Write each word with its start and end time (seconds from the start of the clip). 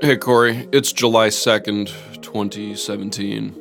Hey, 0.00 0.16
Corey. 0.16 0.66
It's 0.72 0.92
July 0.92 1.28
2nd, 1.28 1.88
2017. 2.22 3.54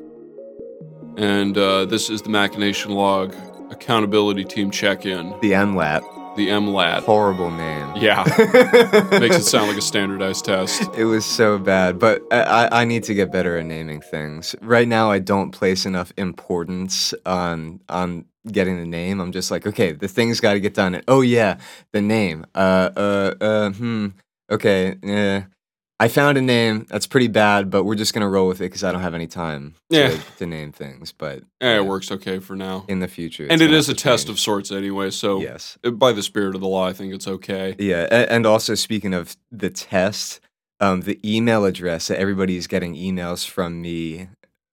And 1.18 1.58
uh, 1.58 1.86
this 1.86 2.10
is 2.10 2.22
the 2.22 2.30
Machination 2.30 2.92
Log 2.92 3.36
Accountability 3.72 4.46
Team 4.46 4.72
Check 4.72 5.06
In, 5.06 5.32
The 5.42 5.52
MLAT. 5.52 6.36
the 6.38 6.48
MLAT. 6.48 7.02
Horrible 7.04 7.52
name. 7.52 7.92
Yeah, 7.98 8.24
makes 9.20 9.36
it 9.36 9.44
sound 9.44 9.68
like 9.68 9.78
a 9.78 9.82
standardized 9.82 10.46
test. 10.46 10.82
It 10.96 11.04
was 11.06 11.26
so 11.26 11.58
bad, 11.58 12.00
but 12.00 12.22
I, 12.32 12.42
I 12.42 12.82
I 12.82 12.86
need 12.86 13.04
to 13.06 13.14
get 13.14 13.32
better 13.34 13.58
at 13.58 13.66
naming 13.66 14.00
things. 14.00 14.56
Right 14.62 14.88
now, 14.88 15.12
I 15.12 15.20
don't 15.20 15.52
place 15.52 15.86
enough 15.86 16.14
importance 16.16 17.14
on 17.26 17.82
on 17.90 18.26
getting 18.50 18.78
the 18.78 18.86
name. 18.86 19.20
I'm 19.20 19.34
just 19.34 19.52
like, 19.52 19.68
okay, 19.68 19.92
the 19.92 20.08
thing's 20.08 20.40
got 20.40 20.54
to 20.54 20.62
get 20.62 20.74
done. 20.74 20.96
And, 20.96 21.04
oh 21.10 21.20
yeah, 21.22 21.58
the 21.92 22.02
name. 22.02 22.46
Uh 22.56 22.90
uh 22.96 23.36
uh. 23.42 23.72
Hmm. 23.72 24.08
Okay. 24.50 24.96
Yeah. 25.04 25.44
I 26.02 26.08
found 26.08 26.38
a 26.38 26.42
name 26.42 26.86
that's 26.90 27.08
pretty 27.08 27.28
bad, 27.28 27.70
but 27.70 27.84
we're 27.84 27.96
just 27.96 28.14
gonna 28.14 28.30
roll 28.30 28.48
with 28.48 28.62
it 28.62 28.66
because 28.66 28.84
I 28.86 28.92
don't 28.94 29.02
have 29.02 29.14
any 29.14 29.28
time 29.28 29.76
to, 29.92 29.98
Yeah. 29.98 30.18
to 30.38 30.46
name 30.46 30.72
things. 30.72 31.12
But 31.12 31.40
Eh, 31.60 31.68
yeah, 31.72 31.76
it 31.78 31.86
works 31.86 32.10
okay 32.12 32.40
for 32.40 32.56
now. 32.56 32.86
in 32.88 33.00
the 33.02 33.08
future. 33.10 33.48
And 33.50 33.62
it 33.62 33.72
is 33.74 33.90
a 33.90 33.94
to 33.94 34.02
test 34.02 34.30
of 34.30 34.40
sorts 34.40 34.72
anyway, 34.72 35.10
so 35.12 35.42
yes. 35.42 35.78
by 35.94 36.14
the 36.14 36.24
spirit 36.24 36.56
of 36.56 36.62
the 36.62 36.68
law, 36.68 36.88
I 36.88 36.94
think 36.94 37.14
it's 37.14 37.28
okay. 37.28 37.76
Yeah, 37.78 38.04
and 38.30 38.46
also 38.46 38.76
speaking 38.76 39.14
of 39.14 39.36
the 39.52 39.70
test, 39.70 40.40
um, 40.80 41.02
the 41.02 41.20
email 41.26 41.66
address 41.66 42.08
that 42.08 42.18
everybody 42.18 42.56
is 42.56 42.66
getting 42.68 42.96
emails 42.96 43.46
from 43.46 43.82
me 43.82 44.30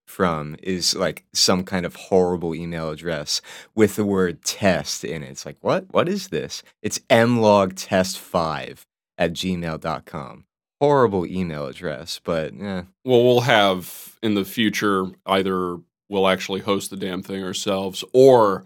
from 0.06 0.56
is 0.62 0.94
like 0.94 1.24
some 1.34 1.64
kind 1.64 1.84
of 1.84 1.96
horrible 1.96 2.54
email 2.54 2.88
address 2.90 3.42
with 3.74 3.96
the 3.96 4.04
word 4.06 4.42
test 4.44 5.04
in 5.04 5.24
it. 5.24 5.30
It's 5.30 5.44
like, 5.44 5.56
what? 5.60 5.86
What 5.90 6.08
is 6.08 6.28
this? 6.28 6.62
It's 6.80 7.00
mlogtest5 7.10 8.82
at 9.18 9.32
gmail.com. 9.32 10.44
Horrible 10.80 11.24
email 11.24 11.66
address, 11.66 12.20
but 12.22 12.52
yeah. 12.54 12.82
Well, 13.04 13.24
we'll 13.24 13.40
have 13.42 14.18
in 14.22 14.34
the 14.34 14.44
future 14.44 15.06
either 15.24 15.78
we'll 16.08 16.28
actually 16.28 16.60
host 16.60 16.90
the 16.90 16.96
damn 16.96 17.22
thing 17.22 17.42
ourselves 17.42 18.04
or 18.12 18.64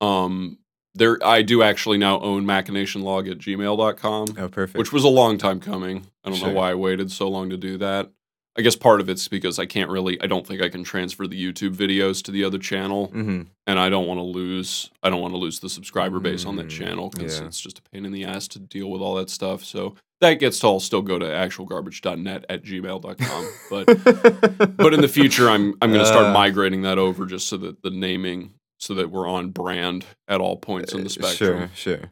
um 0.00 0.58
there 0.94 1.18
I 1.24 1.42
do 1.42 1.62
actually 1.62 1.98
now 1.98 2.20
own 2.20 2.44
machinationlog 2.46 3.30
at 3.30 3.38
gmail.com. 3.38 4.34
Oh, 4.38 4.48
perfect. 4.48 4.78
which 4.78 4.92
was 4.92 5.04
a 5.04 5.08
long 5.08 5.36
time 5.38 5.60
coming. 5.60 6.06
I 6.24 6.30
don't 6.30 6.38
Sure. 6.38 6.48
know 6.48 6.54
why 6.54 6.70
I 6.70 6.74
waited 6.74 7.10
so 7.12 7.28
long 7.28 7.50
to 7.50 7.56
do 7.56 7.76
that. 7.78 8.10
I 8.58 8.62
guess 8.62 8.76
part 8.76 9.02
of 9.02 9.10
it's 9.10 9.28
because 9.28 9.58
I 9.58 9.66
can't 9.66 9.90
really, 9.90 10.18
I 10.22 10.26
don't 10.26 10.46
think 10.46 10.62
I 10.62 10.70
can 10.70 10.82
transfer 10.84 11.26
the 11.26 11.36
YouTube 11.52 11.74
videos 11.76 12.22
to 12.24 12.30
the 12.30 12.42
other 12.44 12.58
channel, 12.58 13.08
hmm 13.08 13.42
and 13.66 13.78
I 13.78 13.90
don't 13.90 14.06
want 14.06 14.16
to 14.18 14.22
lose, 14.22 14.90
I 15.02 15.10
don't 15.10 15.20
want 15.20 15.34
to 15.34 15.38
lose 15.38 15.60
the 15.60 15.68
subscriber 15.68 16.20
base 16.20 16.46
on 16.46 16.56
that 16.56 16.68
Mm, 16.68 16.70
channel 16.70 17.10
because 17.10 17.38
yeah. 17.40 17.46
it's 17.46 17.60
just 17.60 17.78
a 17.80 17.82
pain 17.82 18.06
in 18.06 18.12
the 18.12 18.24
ass 18.24 18.48
to 18.48 18.58
deal 18.58 18.90
with 18.90 19.02
all 19.02 19.14
that 19.16 19.28
stuff. 19.28 19.62
So 19.64 19.96
that 20.20 20.34
gets 20.34 20.58
to 20.60 20.66
all 20.66 20.80
still 20.80 21.02
go 21.02 21.18
to 21.18 21.26
actualgarbage.net 21.26 22.46
at 22.48 22.62
gmail.com. 22.64 23.50
but 23.70 23.86
but 24.76 24.94
in 24.94 25.00
the 25.00 25.08
future, 25.08 25.48
I'm 25.50 25.74
I'm 25.82 25.90
going 25.92 26.00
to 26.04 26.06
start 26.06 26.26
Uh. 26.26 26.32
migrating 26.32 26.82
that 26.82 26.98
over 26.98 27.26
just 27.26 27.46
so 27.48 27.56
that 27.58 27.82
the 27.82 27.90
naming, 27.90 28.54
so 28.78 28.94
that 28.94 29.10
we're 29.10 29.28
on 29.28 29.50
brand 29.50 30.04
at 30.28 30.40
all 30.40 30.56
points 30.56 30.92
in 30.92 31.02
the 31.04 31.10
spectrum. 31.10 31.64
Uh, 31.64 31.68
Sure, 31.74 31.96
sure. 31.98 32.10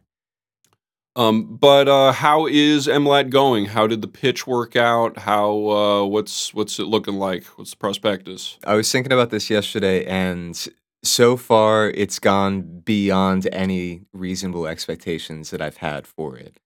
Um, 1.17 1.57
but 1.57 1.87
uh, 1.87 2.11
how 2.11 2.47
is 2.49 2.89
MLAT 2.89 3.31
going? 3.31 3.67
How 3.67 3.87
did 3.87 4.03
the 4.03 4.09
pitch 4.09 4.49
work 4.49 4.75
out? 4.75 5.17
How 5.21 5.69
uh, 5.69 6.05
what's 6.07 6.53
what's 6.53 6.81
it 6.81 6.87
looking 6.87 7.15
like? 7.15 7.45
What's 7.57 7.71
the 7.71 7.77
prospectus? 7.77 8.59
I 8.67 8.75
was 8.75 8.91
thinking 8.91 9.13
about 9.13 9.31
this 9.31 9.49
yesterday, 9.49 10.05
and 10.07 10.67
so 11.05 11.37
far 11.37 11.89
it's 11.91 12.19
gone 12.19 12.81
beyond 12.81 13.47
any 13.53 14.03
reasonable 14.13 14.67
expectations 14.67 15.51
that 15.51 15.63
I've 15.63 15.77
had 15.77 16.05
for 16.09 16.37
it. 16.37 16.59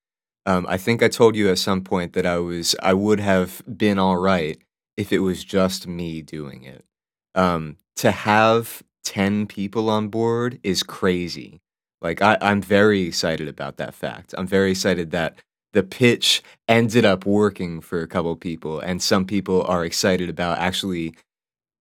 Um, 0.48 0.64
I 0.66 0.78
think 0.78 1.02
I 1.02 1.08
told 1.08 1.36
you 1.36 1.50
at 1.50 1.58
some 1.58 1.82
point 1.82 2.14
that 2.14 2.24
I 2.24 2.38
was 2.38 2.74
I 2.82 2.94
would 2.94 3.20
have 3.20 3.62
been 3.76 3.98
all 3.98 4.16
right 4.16 4.58
if 4.96 5.12
it 5.12 5.18
was 5.18 5.44
just 5.44 5.86
me 5.86 6.22
doing 6.22 6.64
it. 6.64 6.86
Um, 7.34 7.76
to 7.96 8.10
have 8.10 8.82
ten 9.04 9.46
people 9.46 9.90
on 9.90 10.08
board 10.08 10.58
is 10.62 10.82
crazy. 10.82 11.60
Like 12.00 12.22
I, 12.22 12.38
I'm 12.40 12.62
very 12.62 13.02
excited 13.02 13.46
about 13.46 13.76
that 13.76 13.92
fact. 13.92 14.34
I'm 14.38 14.46
very 14.46 14.70
excited 14.70 15.10
that 15.10 15.38
the 15.74 15.82
pitch 15.82 16.42
ended 16.66 17.04
up 17.04 17.26
working 17.26 17.82
for 17.82 18.00
a 18.00 18.08
couple 18.08 18.34
people, 18.34 18.80
and 18.80 19.02
some 19.02 19.26
people 19.26 19.64
are 19.64 19.84
excited 19.84 20.30
about 20.30 20.56
actually 20.56 21.14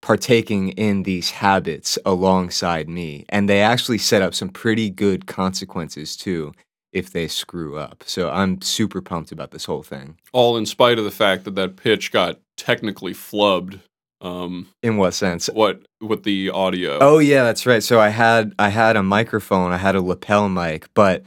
partaking 0.01 0.69
in 0.72 1.03
these 1.03 1.31
habits 1.31 1.97
alongside 2.06 2.89
me. 2.89 3.23
And 3.29 3.47
they 3.47 3.61
actually 3.61 3.97
set 3.97 4.22
up 4.22 4.35
some 4.35 4.50
pretty 4.50 4.89
good 4.89 5.25
consequences 5.25 6.17
too 6.17 6.51
if 6.97 7.12
they 7.12 7.28
screw 7.28 7.78
up. 7.78 8.03
So 8.06 8.30
I'm 8.30 8.62
super 8.62 9.02
pumped 9.02 9.31
about 9.31 9.52
this 9.52 9.66
whole 9.66 9.84
thing. 9.84 10.18
All 10.34 10.58
in 10.58 10.66
spite 10.66 10.97
of 10.97 11.06
the 11.06 11.12
fact 11.12 11.44
that 11.46 11.56
that 11.56 11.75
pitch 11.78 12.12
got 12.12 12.40
technically 12.58 13.13
flubbed. 13.13 13.80
Um, 14.19 14.68
In 14.81 14.97
what 14.97 15.13
sense? 15.13 15.47
what 15.53 15.86
with 16.02 16.24
the 16.24 16.50
audio? 16.50 16.97
Oh 17.00 17.19
yeah, 17.19 17.44
that's 17.44 17.66
right. 17.68 17.84
So 17.84 18.00
I 18.00 18.09
had 18.09 18.53
I 18.57 18.69
had 18.69 18.96
a 18.96 19.03
microphone, 19.03 19.72
I 19.72 19.78
had 19.78 19.96
a 19.96 20.02
lapel 20.02 20.50
mic, 20.50 20.88
but 20.96 21.24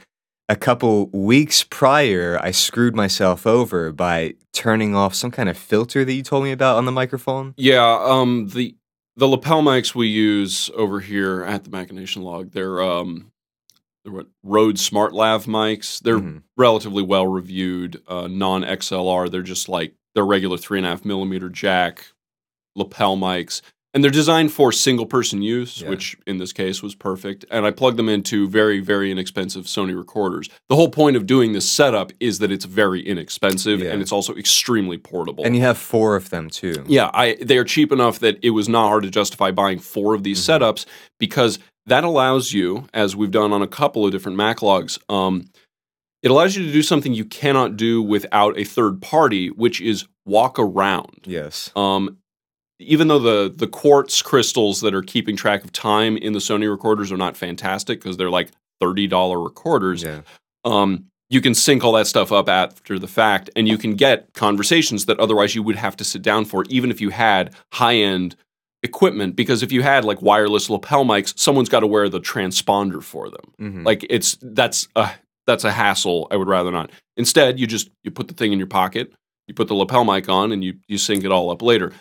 a 0.49 0.55
couple 0.57 1.07
weeks 1.13 1.63
prior 1.63 2.37
I 2.41 2.51
screwed 2.51 2.93
myself 2.93 3.47
over 3.47 3.93
by 3.93 4.33
turning 4.51 4.93
off 4.93 5.15
some 5.15 5.31
kind 5.31 5.47
of 5.47 5.57
filter 5.57 6.03
that 6.03 6.11
you 6.11 6.21
told 6.23 6.43
me 6.43 6.51
about 6.51 6.75
on 6.75 6.83
the 6.85 6.91
microphone. 6.91 7.53
Yeah. 7.55 7.97
Um, 8.03 8.49
the 8.49 8.75
the 9.15 9.27
lapel 9.27 9.61
mics 9.61 9.95
we 9.95 10.07
use 10.07 10.69
over 10.75 10.99
here 10.99 11.43
at 11.45 11.63
the 11.63 11.69
Machination 11.69 12.23
Log, 12.23 12.51
they're 12.51 12.81
um, 12.81 13.31
Rode 14.43 14.79
Smart 14.79 15.13
Lav 15.13 15.45
mics. 15.45 15.99
They're 15.99 16.19
Mhm. 16.19 16.43
relatively 16.57 17.03
well 17.03 17.27
reviewed, 17.27 18.01
uh, 18.07 18.27
non 18.27 18.63
XLR. 18.63 19.29
They're 19.29 19.41
just 19.41 19.69
like 19.69 19.93
they're 20.15 20.25
regular 20.25 20.57
three 20.57 20.79
and 20.79 20.85
a 20.85 20.89
half 20.89 21.05
millimeter 21.05 21.49
jack 21.49 22.07
lapel 22.75 23.15
mics, 23.15 23.61
and 23.93 24.03
they're 24.03 24.11
designed 24.11 24.51
for 24.51 24.71
single 24.71 25.05
person 25.05 25.41
use, 25.41 25.81
Yeah. 25.81 25.89
which 25.89 26.17
in 26.25 26.37
this 26.37 26.51
case 26.53 26.81
was 26.81 26.95
perfect. 26.95 27.45
And 27.51 27.65
I 27.65 27.71
plugged 27.71 27.97
them 27.97 28.09
into 28.09 28.47
very 28.47 28.79
very 28.79 29.11
inexpensive 29.11 29.65
Sony 29.65 29.95
recorders. 29.95 30.49
The 30.69 30.75
whole 30.75 30.89
point 30.89 31.15
of 31.15 31.25
doing 31.25 31.51
this 31.53 31.69
setup 31.69 32.11
is 32.19 32.39
that 32.39 32.51
it's 32.51 32.65
very 32.65 33.05
inexpensive 33.05 33.81
Yeah. 33.81 33.91
and 33.91 34.01
it's 34.01 34.11
also 34.11 34.33
extremely 34.35 34.97
portable. 34.97 35.43
And 35.45 35.55
you 35.55 35.61
have 35.61 35.77
four 35.77 36.15
of 36.15 36.29
them 36.29 36.49
too. 36.49 36.83
Yeah, 36.87 37.09
I 37.13 37.35
they 37.41 37.57
are 37.57 37.63
cheap 37.65 37.91
enough 37.91 38.19
that 38.19 38.39
it 38.41 38.49
was 38.51 38.67
not 38.67 38.87
hard 38.87 39.03
to 39.03 39.09
justify 39.11 39.51
buying 39.51 39.79
four 39.79 40.13
of 40.15 40.23
these 40.23 40.39
Mhm. 40.39 40.59
setups 40.59 40.85
because 41.19 41.59
that 41.87 42.03
allows 42.03 42.53
you, 42.53 42.87
as 42.93 43.15
we've 43.15 43.31
done 43.31 43.51
on 43.53 43.61
a 43.61 43.67
couple 43.67 44.05
of 44.05 44.11
different 44.11 44.37
Maclogs, 44.37 44.99
um, 45.09 45.45
it 46.21 46.29
allows 46.29 46.55
you 46.55 46.65
to 46.65 46.71
do 46.71 46.83
something 46.83 47.13
you 47.13 47.25
cannot 47.25 47.75
do 47.77 48.01
without 48.01 48.57
a 48.57 48.63
third 48.63 49.01
party, 49.01 49.49
which 49.49 49.81
is 49.81 50.05
walk 50.25 50.59
around. 50.59 51.21
Yes. 51.25 51.71
Um, 51.75 52.17
even 52.79 53.07
though 53.07 53.19
the 53.19 53.53
the 53.55 53.67
quartz 53.67 54.21
crystals 54.21 54.81
that 54.81 54.93
are 54.93 55.01
keeping 55.01 55.35
track 55.35 55.63
of 55.63 55.71
time 55.71 56.17
in 56.17 56.33
the 56.33 56.39
Sony 56.39 56.69
recorders 56.69 57.11
are 57.11 57.17
not 57.17 57.37
fantastic 57.37 57.99
because 57.99 58.17
they're 58.17 58.29
like 58.29 58.49
thirty 58.79 59.07
dollar 59.07 59.41
recorders, 59.41 60.03
Yeah. 60.03 60.21
um, 60.65 61.05
you 61.29 61.41
can 61.41 61.55
sync 61.55 61.83
all 61.83 61.93
that 61.93 62.07
stuff 62.07 62.31
up 62.31 62.49
after 62.49 62.99
the 62.99 63.07
fact, 63.07 63.49
and 63.55 63.67
you 63.67 63.77
can 63.77 63.95
get 63.95 64.33
conversations 64.33 65.05
that 65.05 65.19
otherwise 65.19 65.55
you 65.55 65.63
would 65.63 65.75
have 65.77 65.95
to 65.97 66.03
sit 66.03 66.21
down 66.21 66.45
for, 66.45 66.65
even 66.69 66.91
if 66.91 66.99
you 66.99 67.09
had 67.09 67.53
high 67.73 67.95
end 67.95 68.35
equipment. 68.83 69.35
Because 69.35 69.63
if 69.63 69.71
you 69.71 69.81
had 69.83 70.05
like 70.05 70.21
wireless 70.21 70.69
lapel 70.69 71.05
mics, 71.05 71.37
someone's 71.37 71.69
got 71.69 71.81
to 71.81 71.87
wear 71.87 72.09
the 72.09 72.19
transponder 72.19 73.01
for 73.03 73.29
them. 73.29 73.51
Mhm. 73.59 73.85
Like 73.85 74.05
it's 74.09 74.37
that's 74.41 74.87
a 74.95 75.09
that's 75.47 75.63
a 75.63 75.71
hassle. 75.71 76.27
I 76.31 76.37
would 76.37 76.47
rather 76.47 76.71
not. 76.71 76.91
Instead, 77.17 77.59
you 77.59 77.67
just 77.67 77.89
you 78.03 78.11
put 78.11 78.27
the 78.27 78.33
thing 78.33 78.51
in 78.53 78.57
your 78.59 78.67
pocket, 78.67 79.11
you 79.47 79.53
put 79.53 79.67
the 79.67 79.73
lapel 79.75 80.03
mic 80.03 80.29
on, 80.29 80.51
and 80.51 80.63
you 80.63 80.75
you 80.87 80.97
sync 80.97 81.23
it 81.23 81.31
all 81.31 81.49
up 81.51 81.61
later. 81.61 81.91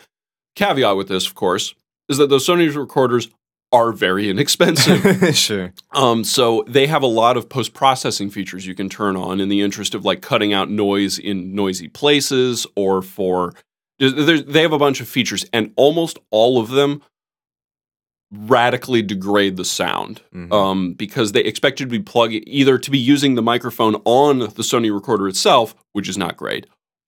Caveat 0.57 0.97
with 0.97 1.09
this, 1.09 1.27
of 1.27 1.35
course, 1.35 1.75
is 2.09 2.19
that 2.19 2.29
those 2.29 2.47
Sony 2.47 2.75
recorders 2.75 3.29
are 3.73 3.93
very 3.93 4.29
inexpensive. 4.31 5.35
sure. 5.37 5.73
Um, 5.93 6.25
so 6.25 6.65
they 6.67 6.87
have 6.89 7.03
a 7.03 7.07
lot 7.07 7.37
of 7.37 7.49
post 7.49 7.73
processing 7.73 8.29
features 8.31 8.67
you 8.67 8.75
can 8.75 8.89
turn 8.89 9.17
on 9.17 9.41
in 9.41 9.49
the 9.49 9.61
interest 9.61 9.95
of 9.95 10.05
like 10.05 10.21
cutting 10.23 10.53
out 10.53 10.69
noise 10.71 11.19
in 11.19 11.55
noisy 11.55 11.87
places 11.89 12.67
or 12.75 13.01
for 13.01 13.55
they 14.01 14.63
have 14.63 14.73
a 14.73 14.79
bunch 14.79 15.01
of 15.01 15.09
features 15.09 15.45
and 15.53 15.73
almost 15.77 16.19
all 16.31 16.59
of 16.59 16.71
them 16.71 17.03
radically 18.33 19.03
degrade 19.03 19.57
the 19.57 19.65
sound 19.65 20.23
Mhm. 20.35 20.53
um, 20.53 20.93
because 20.95 21.33
they 21.33 21.41
expect 21.43 21.81
you 21.81 21.87
to 21.87 21.91
be 21.91 21.99
plugging 21.99 22.45
either 22.47 22.79
to 22.79 22.91
be 22.91 22.99
using 22.99 23.35
the 23.35 23.43
microphone 23.43 23.97
on 24.05 24.39
the 24.39 24.63
Sony 24.63 24.93
recorder 24.95 25.27
itself, 25.29 25.75
which 25.93 26.09
is 26.09 26.17
not 26.17 26.37
great, 26.37 26.67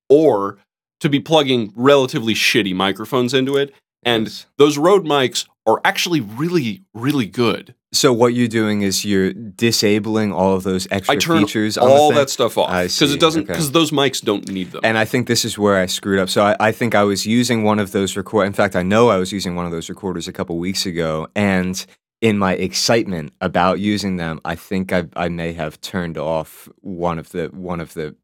or 0.08 0.58
to 1.00 1.08
be 1.08 1.20
plugging 1.20 1.72
relatively 1.76 2.34
shitty 2.34 2.74
microphones 2.74 3.34
into 3.34 3.56
it. 3.56 3.72
And 4.02 4.26
Yes. 4.26 4.46
those 4.56 4.78
Rode 4.78 5.04
mics 5.04 5.46
are 5.66 5.80
actually 5.84 6.20
really, 6.20 6.82
really 6.92 7.26
good. 7.26 7.74
So 7.94 8.12
what 8.12 8.32
you're 8.34 8.48
doing 8.48 8.80
is 8.80 9.04
you're 9.04 9.34
disabling 9.34 10.32
all 10.32 10.54
of 10.54 10.62
those 10.62 10.88
extra 10.90 11.14
I 11.14 11.18
turn 11.18 11.40
features 11.40 11.76
on 11.76 11.90
all 11.90 12.08
the 12.08 12.14
thing. 12.14 12.22
that 12.22 12.30
stuff 12.30 12.56
off 12.56 12.70
because 12.70 13.12
it 13.12 13.20
doesn't 13.20 13.42
okay. 13.42 13.52
because 13.52 13.72
those 13.72 13.90
mics 13.90 14.22
don't 14.24 14.48
need 14.48 14.72
them. 14.72 14.80
And 14.82 14.96
I 14.96 15.04
think 15.04 15.28
this 15.28 15.44
is 15.44 15.58
where 15.58 15.76
I 15.76 15.84
screwed 15.86 16.18
up. 16.18 16.30
So 16.30 16.42
I, 16.42 16.56
I 16.58 16.72
think 16.72 16.94
I 16.94 17.04
was 17.04 17.26
using 17.26 17.64
one 17.64 17.78
of 17.78 17.92
those 17.92 18.16
record. 18.16 18.46
In 18.46 18.54
fact, 18.54 18.76
I 18.76 18.82
know 18.82 19.10
I 19.10 19.18
was 19.18 19.30
using 19.30 19.56
one 19.56 19.66
of 19.66 19.72
those 19.72 19.90
recorders 19.90 20.26
a 20.26 20.32
couple 20.32 20.56
weeks 20.58 20.86
ago, 20.86 21.28
and 21.36 21.84
in 22.22 22.38
my 22.38 22.54
excitement 22.54 23.34
about 23.42 23.78
using 23.78 24.16
them, 24.16 24.40
I 24.44 24.54
think 24.54 24.90
I, 24.92 25.04
I 25.14 25.28
may 25.28 25.52
have 25.52 25.78
turned 25.82 26.16
off 26.16 26.68
one 26.80 27.18
of 27.18 27.30
the 27.32 27.48
one 27.48 27.80
of 27.80 27.92
the 27.92 28.16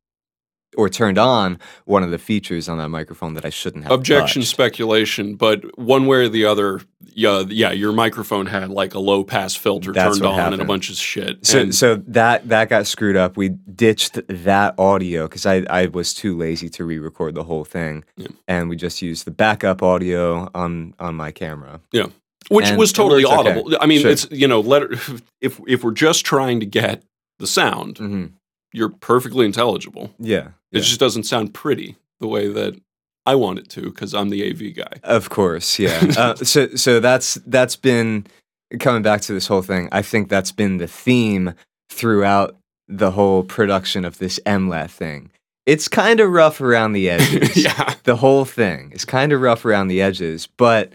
or 0.78 0.88
turned 0.88 1.18
on 1.18 1.58
one 1.86 2.04
of 2.04 2.10
the 2.12 2.18
features 2.18 2.68
on 2.68 2.78
that 2.78 2.88
microphone 2.88 3.34
that 3.34 3.44
I 3.44 3.50
shouldn't 3.50 3.82
have. 3.82 3.92
Objection, 3.92 4.42
touched. 4.42 4.50
speculation, 4.52 5.34
but 5.34 5.76
one 5.76 6.06
way 6.06 6.18
or 6.18 6.28
the 6.28 6.44
other, 6.44 6.80
yeah, 7.14 7.42
yeah, 7.48 7.72
your 7.72 7.92
microphone 7.92 8.46
had 8.46 8.70
like 8.70 8.94
a 8.94 9.00
low 9.00 9.24
pass 9.24 9.56
filter 9.56 9.92
That's 9.92 10.18
turned 10.20 10.26
on 10.40 10.52
and 10.52 10.62
a 10.62 10.64
bunch 10.64 10.88
of 10.88 10.94
shit. 10.94 11.44
So, 11.44 11.58
And- 11.58 11.74
so 11.74 11.96
that 12.06 12.48
that 12.48 12.68
got 12.68 12.86
screwed 12.86 13.16
up. 13.16 13.36
We 13.36 13.48
ditched 13.48 14.20
that 14.28 14.74
audio 14.78 15.26
because 15.26 15.44
I, 15.46 15.64
I 15.68 15.86
was 15.86 16.14
too 16.14 16.36
lazy 16.38 16.68
to 16.70 16.84
re-record 16.84 17.34
the 17.34 17.42
whole 17.44 17.64
thing, 17.64 18.04
Yeah. 18.16 18.28
and 18.46 18.68
we 18.68 18.76
just 18.76 19.02
used 19.02 19.24
the 19.24 19.32
backup 19.32 19.82
audio 19.82 20.48
on 20.54 20.94
on 21.00 21.16
my 21.16 21.32
camera. 21.32 21.80
Yeah. 21.90 22.06
Which 22.50 22.68
and 22.68 22.78
was 22.78 22.92
totally 22.92 23.24
works 23.24 23.36
okay. 23.40 23.50
audible. 23.50 23.76
I 23.80 23.86
mean, 23.86 24.02
Sure. 24.02 24.10
it's 24.12 24.28
you 24.30 24.46
know, 24.46 24.60
let 24.60 24.84
if 25.40 25.60
if 25.66 25.82
we're 25.82 25.90
just 25.90 26.24
trying 26.24 26.60
to 26.60 26.66
get 26.66 27.02
the 27.40 27.46
sound, 27.48 27.98
hmm 27.98 28.26
you're 28.72 28.88
perfectly 28.90 29.46
intelligible. 29.46 30.12
Yeah, 30.18 30.48
It 30.72 30.78
yeah. 30.78 30.80
just 30.80 31.00
doesn't 31.00 31.24
sound 31.24 31.54
pretty 31.54 31.96
the 32.20 32.28
way 32.28 32.48
that 32.48 32.80
I 33.26 33.34
want 33.34 33.58
it 33.58 33.68
to 33.70 33.82
because 33.82 34.14
I'm 34.14 34.28
the 34.30 34.48
AV 34.50 34.74
guy. 34.74 34.98
Of 35.02 35.30
course, 35.30 35.78
yeah. 35.78 36.00
uh, 36.16 36.34
so 36.36 36.68
so 36.76 37.00
that's 37.00 37.34
that's 37.46 37.76
been 37.76 38.26
coming 38.80 39.02
back 39.02 39.20
to 39.22 39.32
this 39.32 39.46
whole 39.46 39.62
thing. 39.62 39.88
I 39.92 40.02
think 40.02 40.28
that's 40.28 40.52
been 40.52 40.78
the 40.78 40.86
theme 40.88 41.54
throughout 41.90 42.56
the 42.86 43.10
whole 43.12 43.42
production 43.42 44.04
of 44.04 44.18
this 44.18 44.38
MLAT 44.46 44.90
thing. 44.90 45.30
It's 45.66 45.88
kind 45.88 46.20
of 46.20 46.30
rough 46.30 46.60
around 46.62 46.92
the 46.92 47.10
edges. 47.10 47.56
yeah, 47.62 47.94
The 48.04 48.16
whole 48.16 48.44
thing 48.46 48.92
is 48.92 49.04
kind 49.04 49.32
of 49.32 49.40
rough 49.42 49.64
around 49.66 49.88
the 49.88 50.00
edges, 50.00 50.46
but 50.56 50.92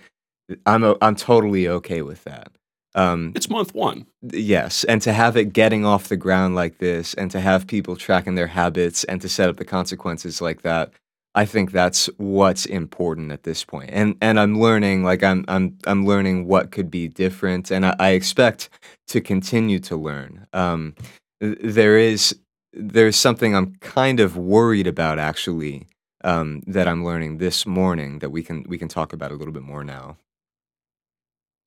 I'm 0.65 0.83
o- 0.83 0.97
I'm 1.01 1.15
totally 1.15 1.67
okay 1.67 2.01
with 2.01 2.23
that. 2.23 2.51
Um, 2.95 3.31
it's 3.35 3.49
month 3.49 3.73
one. 3.73 4.05
yes, 4.21 4.83
and 4.83 5.01
to 5.01 5.13
have 5.13 5.35
it 5.35 5.53
getting 5.53 5.85
off 5.85 6.09
the 6.09 6.17
ground 6.17 6.55
like 6.55 6.77
this, 6.77 7.13
and 7.15 7.31
to 7.31 7.39
have 7.39 7.67
people 7.67 7.95
tracking 7.95 8.35
their 8.35 8.47
habits, 8.47 9.03
and 9.05 9.21
to 9.21 9.29
set 9.29 9.49
up 9.49 9.57
the 9.57 9.65
consequences 9.65 10.41
like 10.41 10.61
that, 10.61 10.91
I 11.35 11.45
think 11.45 11.71
that's 11.71 12.07
what's 12.17 12.65
important 12.65 13.31
at 13.31 13.43
this 13.43 13.63
point. 13.63 13.89
And 13.91 14.15
and 14.21 14.39
I'm 14.39 14.59
learning, 14.59 15.03
like 15.03 15.23
I'm 15.23 15.43
I'm 15.47 15.77
I'm 15.85 16.05
learning 16.05 16.47
what 16.47 16.71
could 16.71 16.91
be 16.91 17.07
different, 17.07 17.71
and 17.71 17.85
I, 17.85 17.95
I 17.99 18.09
expect 18.09 18.69
to 19.07 19.21
continue 19.21 19.79
to 19.79 19.95
learn. 19.95 20.47
Um, 20.53 20.95
there 21.39 21.97
is 21.97 22.35
there's 22.73 23.15
something 23.15 23.55
I'm 23.55 23.75
kind 23.77 24.19
of 24.19 24.37
worried 24.37 24.87
about 24.87 25.19
actually 25.19 25.87
um, 26.23 26.61
that 26.67 26.87
I'm 26.87 27.03
learning 27.03 27.37
this 27.37 27.65
morning 27.65 28.19
that 28.19 28.29
we 28.29 28.43
can 28.43 28.63
we 28.67 28.77
can 28.77 28.87
talk 28.87 29.13
about 29.13 29.31
a 29.31 29.35
little 29.35 29.53
bit 29.53 29.63
more 29.63 29.83
now. 29.83 30.17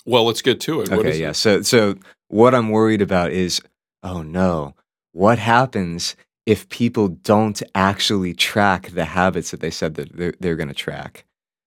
Well, 0.06 0.25
let's 0.25 0.43
get 0.43 0.61
to 0.62 0.81
it. 0.81 0.91
Okay, 0.91 1.20
yeah. 1.20 1.31
it? 1.31 1.35
So 1.35 1.62
so 1.62 1.97
what 2.29 2.55
I'm 2.55 2.70
worried 2.70 3.03
about 3.03 3.32
is 3.32 3.61
oh 4.03 4.23
no, 4.23 4.75
what 5.12 5.38
happens 5.38 6.17
if 6.47 6.69
people 6.69 7.08
don't 7.08 7.61
actually 7.75 8.32
track 8.32 8.91
the 8.91 9.05
habits 9.05 9.50
that 9.50 9.61
they 9.61 9.70
said 9.70 9.97
that 9.97 10.17
they're, 10.17 10.35
they're 10.38 10.56
going 10.56 10.69
to 10.69 10.75
track? 10.75 11.25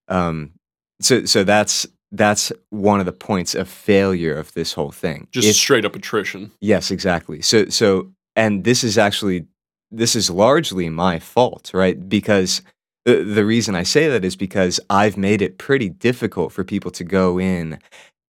Um, 0.08 0.54
so 1.02 1.26
so 1.26 1.44
that's 1.44 1.86
that's 2.12 2.52
one 2.70 3.00
of 3.00 3.06
the 3.06 3.12
points 3.12 3.54
of 3.54 3.70
failure 3.70 4.36
of 4.36 4.54
this 4.54 4.74
whole 4.74 4.92
thing. 4.92 5.28
Just 5.32 5.48
If- 5.48 5.56
straight 5.56 5.86
up 5.86 5.96
attrition. 5.96 6.52
Yes, 6.62 6.92
exactly. 6.92 7.42
So 7.42 7.66
so 7.70 8.10
and 8.36 8.64
this 8.64 8.84
is 8.84 8.98
actually 8.98 9.46
this 9.92 10.16
is 10.16 10.30
largely 10.30 10.90
my 10.90 11.20
fault, 11.20 11.72
right? 11.74 12.08
Because 12.08 12.62
the 13.06 13.24
the 13.24 13.46
reason 13.46 13.76
I 13.76 13.84
say 13.84 14.08
that 14.10 14.26
is 14.26 14.36
because 14.36 14.80
I've 14.90 15.18
made 15.18 15.42
it 15.42 15.58
pretty 15.58 15.90
difficult 15.90 16.52
for 16.52 16.64
people 16.64 16.92
to 16.92 17.04
go 17.04 17.40
in 17.40 17.80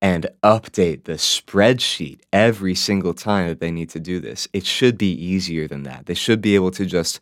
and 0.02 0.26
update 0.42 1.04
the 1.04 1.14
spreadsheet 1.14 2.20
every 2.32 2.74
single 2.74 3.14
time 3.14 3.48
that 3.48 3.60
they 3.60 3.70
need 3.70 3.90
to 3.90 4.00
do 4.00 4.20
this. 4.20 4.48
It 4.52 4.64
should 4.64 4.96
be 4.96 5.12
easier 5.12 5.68
than 5.68 5.82
that. 5.84 6.06
They 6.06 6.14
should 6.14 6.40
be 6.40 6.54
able 6.54 6.70
to 6.72 6.86
just 6.86 7.20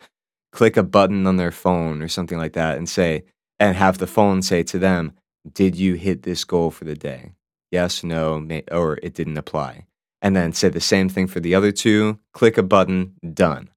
click 0.53 0.77
a 0.77 0.83
button 0.83 1.27
on 1.27 1.37
their 1.37 1.51
phone 1.53 2.03
or 2.03 2.09
something 2.09 2.39
like 2.39 2.53
that 2.55 2.79
and 2.79 2.89
say 2.89 3.25
and 3.59 3.77
have 3.77 3.99
the 3.99 4.07
phone 4.07 4.43
say 4.43 4.63
to 4.65 4.79
them, 4.79 5.13
"Did 5.53 5.77
you 5.77 5.95
hit 5.95 6.23
this 6.23 6.45
goal 6.45 6.71
for 6.71 6.85
the 6.85 6.95
day?" 6.95 7.33
Yes, 7.71 8.05
no, 8.05 8.39
may, 8.39 8.63
or 8.71 8.99
it 9.03 9.15
didn't 9.15 9.37
apply 9.37 9.87
and 10.21 10.35
then 10.35 10.53
say 10.53 10.69
the 10.69 10.81
same 10.81 11.09
thing 11.09 11.27
for 11.27 11.41
the 11.41 11.55
other 11.55 11.73
two, 11.73 12.19
click 12.33 12.59
a 12.59 12.63
button, 12.63 13.15
done. 13.35 13.71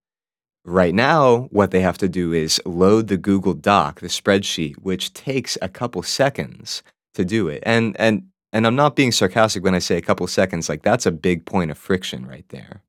Right 0.63 0.93
now, 0.93 1.47
what 1.51 1.71
they 1.71 1.81
have 1.81 1.97
to 1.99 2.09
do 2.09 2.33
is 2.33 2.61
load 2.65 3.07
the 3.07 3.17
Google 3.17 3.53
Doc, 3.53 3.99
the 3.99 4.07
spreadsheet, 4.07 4.75
which 4.75 5.13
takes 5.13 5.57
a 5.61 5.69
couple 5.69 6.03
seconds 6.03 6.83
to 7.15 7.25
do 7.25 7.47
it. 7.47 7.63
And 7.65 7.95
and 7.99 8.27
and 8.53 8.67
I'm 8.67 8.75
not 8.75 8.95
being 8.95 9.11
sarcastic 9.11 9.63
when 9.63 9.75
I 9.75 9.79
say 9.79 9.97
a 9.97 10.01
couple 10.01 10.25
seconds, 10.27 10.69
like 10.69 10.81
that's 10.83 11.05
a 11.05 11.11
big 11.11 11.45
point 11.45 11.71
of 11.71 11.77
friction 11.77 12.25
right 12.27 12.45
there. 12.49 12.81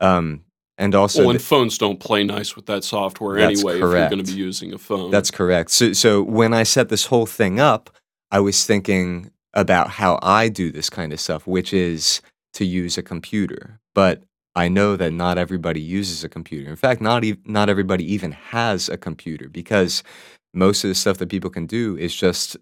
Um 0.00 0.44
and 0.78 0.94
also 0.94 1.20
well, 1.20 1.28
the- 1.28 1.34
and 1.34 1.42
phones 1.42 1.78
don't 1.78 2.00
play 2.00 2.24
nice 2.24 2.56
with 2.56 2.66
that 2.66 2.82
software 2.84 3.38
anyway. 3.38 3.74
If 3.74 3.80
you're 3.80 4.08
going 4.08 4.24
to 4.24 4.32
be 4.32 4.38
using 4.38 4.72
a 4.72 4.78
phone, 4.78 5.10
That's 5.10 5.30
correct. 5.30 5.70
So, 5.70 5.92
so 5.92 6.22
when 6.22 6.54
I 6.54 6.62
set 6.62 6.88
this 6.88 7.06
whole 7.06 7.26
thing 7.26 7.60
up, 7.60 7.90
I 8.30 8.40
was 8.40 8.64
thinking 8.64 9.30
about 9.52 9.90
how 9.90 10.18
I 10.22 10.48
do 10.48 10.72
this 10.72 10.88
kind 10.88 11.12
of 11.12 11.20
stuff, 11.20 11.46
which 11.46 11.74
is 11.74 12.22
to 12.54 12.64
use 12.64 12.96
a 12.96 13.02
computer. 13.02 13.78
But 13.94 14.22
I 14.56 14.68
know 14.68 14.96
that 14.96 15.12
not 15.12 15.36
everybody 15.38 15.80
uses 15.80 16.24
a 16.24 16.28
computer. 16.28 16.68
In 16.70 16.76
fact, 16.76 17.00
not 17.02 17.22
ev- 17.24 17.46
not 17.46 17.68
everybody 17.68 18.10
even 18.12 18.32
has 18.32 18.88
a 18.88 18.96
computer 18.96 19.48
because 19.50 20.02
most 20.54 20.84
of 20.84 20.88
the 20.88 20.94
stuff 20.94 21.18
that 21.18 21.28
people 21.28 21.50
can 21.50 21.66
do 21.66 21.96
is 21.98 22.14
just 22.14 22.56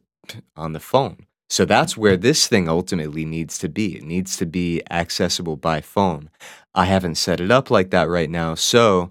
on 0.56 0.72
the 0.72 0.80
phone. 0.80 1.26
So 1.50 1.64
that's 1.64 1.96
where 1.96 2.16
this 2.16 2.46
thing 2.46 2.68
ultimately 2.68 3.24
needs 3.24 3.58
to 3.58 3.68
be. 3.68 3.96
It 3.96 4.04
needs 4.04 4.36
to 4.36 4.46
be 4.46 4.82
accessible 4.90 5.56
by 5.56 5.80
phone. 5.80 6.30
I 6.74 6.84
haven't 6.84 7.16
set 7.16 7.40
it 7.40 7.50
up 7.50 7.70
like 7.70 7.90
that 7.90 8.08
right 8.08 8.30
now, 8.30 8.54
so 8.54 9.10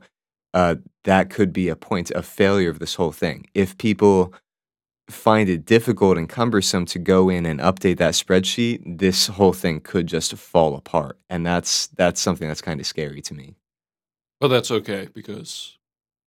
uh, 0.53 0.75
that 1.03 1.29
could 1.29 1.51
be 1.53 1.67
a 1.69 1.75
point 1.75 2.11
of 2.11 2.25
failure 2.25 2.69
of 2.69 2.79
this 2.79 2.95
whole 2.95 3.11
thing. 3.11 3.45
If 3.53 3.77
people 3.77 4.33
find 5.09 5.49
it 5.49 5.65
difficult 5.65 6.17
and 6.17 6.29
cumbersome 6.29 6.85
to 6.85 6.99
go 6.99 7.29
in 7.29 7.45
and 7.45 7.59
update 7.59 7.97
that 7.97 8.13
spreadsheet, 8.13 8.99
this 8.99 9.27
whole 9.27 9.53
thing 9.53 9.81
could 9.81 10.07
just 10.07 10.33
fall 10.35 10.75
apart, 10.75 11.19
and 11.29 11.45
that's 11.45 11.87
that's 11.87 12.21
something 12.21 12.47
that's 12.47 12.61
kind 12.61 12.79
of 12.79 12.85
scary 12.87 13.21
to 13.23 13.33
me. 13.33 13.55
but 14.39 14.49
that's 14.49 14.71
okay 14.71 15.09
because 15.13 15.77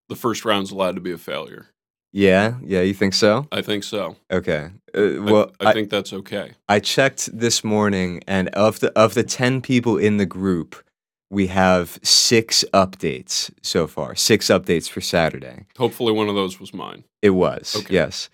the 0.09 0.17
first 0.17 0.45
round's 0.45 0.71
allowed 0.71 0.95
to 0.97 1.01
be 1.01 1.13
a 1.13 1.19
failure. 1.19 1.69
Yeah, 2.13 2.57
yeah, 2.63 2.83
you 2.83 2.93
think 2.93 3.15
so? 3.15 3.47
I 3.51 3.63
think 3.63 3.85
so. 3.85 4.17
Okay. 4.31 4.71
Uh, 4.95 5.23
well, 5.23 5.51
I, 5.61 5.71
I, 5.71 5.73
think 5.73 5.89
that's 5.89 6.13
okay. 6.13 6.53
I 6.69 6.79
checked 6.79 7.31
this 7.33 7.65
morning, 7.65 8.23
and 8.27 8.49
of 8.51 8.81
the 8.81 8.93
of 8.99 9.15
the 9.15 9.23
ten 9.23 9.63
people 9.63 9.97
in 9.97 10.19
the 10.19 10.27
group, 10.27 10.77
we 11.31 11.47
have 11.47 11.99
six 12.03 12.65
updates 12.75 13.51
so 13.63 13.87
far. 13.87 14.15
Six 14.15 14.49
updates 14.49 14.91
for 14.91 15.01
Saturday. 15.01 15.65
Hopefully, 15.79 16.13
one 16.13 16.29
of 16.29 16.35
those 16.35 16.61
was 16.61 16.75
mine. 16.75 17.05
It 17.23 17.31
was 17.31 17.75
Okay. 17.75 17.95
yes. 17.95 18.29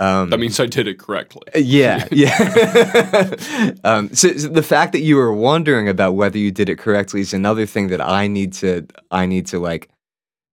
Um, 0.00 0.30
That 0.30 0.40
means 0.40 0.58
I 0.58 0.66
did 0.66 0.88
it 0.88 0.98
correctly. 0.98 1.42
Uh, 1.54 1.58
Yeah, 1.58 2.08
yeah. 2.10 3.34
um, 3.84 4.08
so, 4.14 4.34
so 4.34 4.48
the 4.48 4.62
fact 4.62 4.92
that 4.92 5.02
you 5.02 5.14
were 5.16 5.32
wondering 5.32 5.88
about 5.88 6.14
whether 6.14 6.38
you 6.38 6.50
did 6.50 6.68
it 6.70 6.78
correctly 6.78 7.20
is 7.20 7.34
another 7.34 7.66
thing 7.66 7.88
that 7.88 8.00
I 8.00 8.26
need 8.26 8.54
to 8.54 8.86
I 9.10 9.26
need 9.26 9.46
to 9.48 9.58
like 9.60 9.90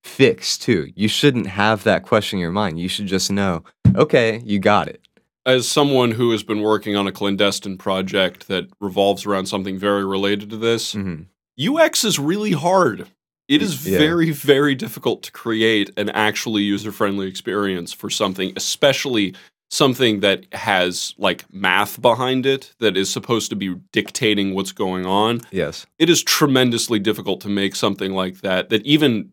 fix 0.08 0.58
too. 0.58 0.92
You 0.96 1.08
shouldn't 1.08 1.48
have 1.48 1.84
that 1.84 2.04
question 2.04 2.38
in 2.38 2.42
your 2.42 2.52
mind. 2.52 2.80
You 2.80 2.88
should 2.88 3.08
just 3.08 3.32
know, 3.32 3.64
okay, 3.96 4.42
you 4.46 4.60
got 4.60 4.88
it. 4.88 5.02
As 5.46 5.68
someone 5.68 6.12
who 6.12 6.32
has 6.32 6.44
been 6.44 6.62
working 6.62 6.96
on 6.96 7.08
a 7.08 7.12
clandestine 7.12 7.78
project 7.78 8.48
that 8.48 8.66
revolves 8.82 9.26
around 9.26 9.46
something 9.46 9.78
very 9.78 10.06
related 10.06 10.50
to 10.50 10.58
this, 10.58 10.94
hmm 10.94 11.24
UX 11.60 12.04
is 12.04 12.20
really 12.20 12.52
hard. 12.52 13.08
It 13.48 13.64
is 13.64 13.88
Yeah. 13.88 13.98
very, 13.98 14.30
very 14.30 14.76
difficult 14.76 15.24
to 15.24 15.32
create 15.32 15.90
an 15.98 16.10
actually 16.10 16.62
user 16.64 16.92
friendly 16.92 17.28
experience 17.28 17.92
for 17.94 18.10
something, 18.12 18.54
especially 18.56 19.34
something 19.72 20.20
that 20.20 20.46
has 20.54 21.14
like 21.18 21.46
math 21.52 22.00
behind 22.02 22.46
it 22.46 22.74
that 22.80 22.96
is 22.96 23.10
supposed 23.10 23.50
to 23.50 23.56
be 23.56 23.76
dictating 23.92 24.54
what's 24.54 24.72
going 24.72 25.06
on. 25.06 25.42
Yes. 25.52 25.88
It 25.98 26.10
is 26.10 26.22
tremendously 26.24 27.00
difficult 27.00 27.42
to 27.42 27.50
make 27.50 27.76
something 27.76 28.14
like 28.14 28.42
that 28.42 28.70
that 28.70 28.86
even 28.86 29.32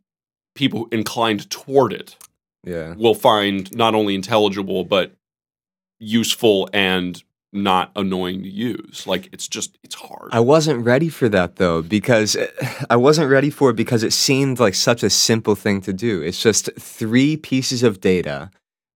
people 0.54 0.88
inclined 0.92 1.48
toward 1.50 1.92
it 1.92 2.16
Yeah. 2.64 2.94
will 2.94 3.14
find 3.14 3.74
not 3.76 3.94
only 3.94 4.14
intelligible 4.14 4.84
but 4.84 5.12
useful 5.98 6.68
and 6.72 7.22
not 7.52 7.92
annoying 7.94 8.42
to 8.42 8.48
use. 8.48 9.06
Like 9.06 9.28
it's 9.32 9.46
just 9.46 9.78
it's 9.84 9.94
hard. 9.94 10.30
I 10.32 10.40
wasn't 10.40 10.84
ready 10.84 11.08
for 11.08 11.28
that 11.28 11.56
though 11.56 11.82
because 11.82 12.34
eh, 12.34 12.48
I 12.90 12.96
wasn't 12.96 13.30
ready 13.30 13.50
for 13.50 13.70
it 13.70 13.76
because 13.76 14.02
it 14.02 14.12
seemed 14.12 14.58
like 14.58 14.74
such 14.74 15.02
a 15.04 15.10
simple 15.10 15.54
thing 15.54 15.80
to 15.82 15.92
do. 15.92 16.20
It's 16.20 16.42
just 16.42 16.68
three 16.78 17.36
pieces 17.36 17.82
of 17.84 18.00
data, 18.00 18.50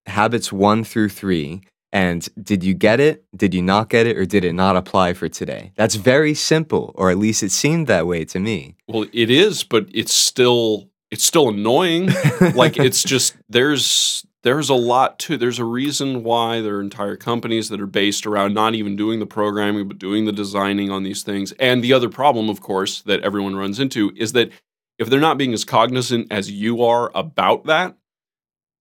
habits 0.07 0.53
1 0.53 0.83
through 0.83 1.11
3, 1.11 1.61
and 1.93 2.29
did 2.43 2.65
you 2.65 2.75
get 2.75 2.99
it? 2.99 3.25
Did 3.37 3.55
you 3.55 3.63
not 3.63 3.91
get 3.91 4.09
it 4.09 4.17
or 4.19 4.27
did 4.27 4.45
it 4.45 4.55
not 4.55 4.75
apply 4.75 5.15
for 5.15 5.29
today? 5.29 5.71
That's 5.77 5.95
very 5.95 6.35
simple 6.35 6.91
or 6.97 7.11
at 7.11 7.19
least 7.19 7.45
it 7.45 7.53
seemed 7.53 7.87
that 7.87 8.09
way 8.09 8.25
to 8.25 8.41
me. 8.41 8.75
well, 8.89 9.07
it 9.13 9.31
is, 9.31 9.63
but 9.63 9.87
it's 9.95 10.13
still 10.13 10.88
it's 11.11 11.25
still 11.25 11.49
annoying. 11.49 12.11
like 12.55 12.77
it's 12.79 13.03
just 13.03 13.37
there's 13.49 14.25
there's 14.43 14.69
a 14.69 14.75
lot 14.75 15.19
to 15.21 15.37
there's 15.37 15.59
a 15.59 15.65
reason 15.65 16.23
why 16.23 16.61
there 16.61 16.77
are 16.77 16.81
entire 16.81 17.17
companies 17.17 17.69
that 17.69 17.81
are 17.81 17.87
based 17.87 18.27
around 18.27 18.55
not 18.55 18.75
even 18.75 18.97
doing 18.97 19.19
the 19.19 19.27
programming 19.27 19.89
but 19.89 19.99
doing 19.99 20.25
the 20.27 20.33
designing 20.33 20.91
on 20.91 21.03
these 21.03 21.25
things 21.25 21.51
and 21.59 21.83
the 21.83 21.93
other 21.93 22.09
problem 22.09 22.49
of 22.49 22.61
course 22.61 23.03
that 23.03 23.21
everyone 23.21 23.57
runs 23.57 23.81
into 23.81 24.13
is 24.17 24.33
that 24.33 24.51
if 24.99 25.09
they're 25.09 25.21
not 25.21 25.39
being 25.39 25.53
as 25.55 25.65
cognizant 25.65 26.27
as 26.31 26.51
you 26.51 26.83
are 26.83 27.11
about 27.15 27.65
that, 27.67 27.97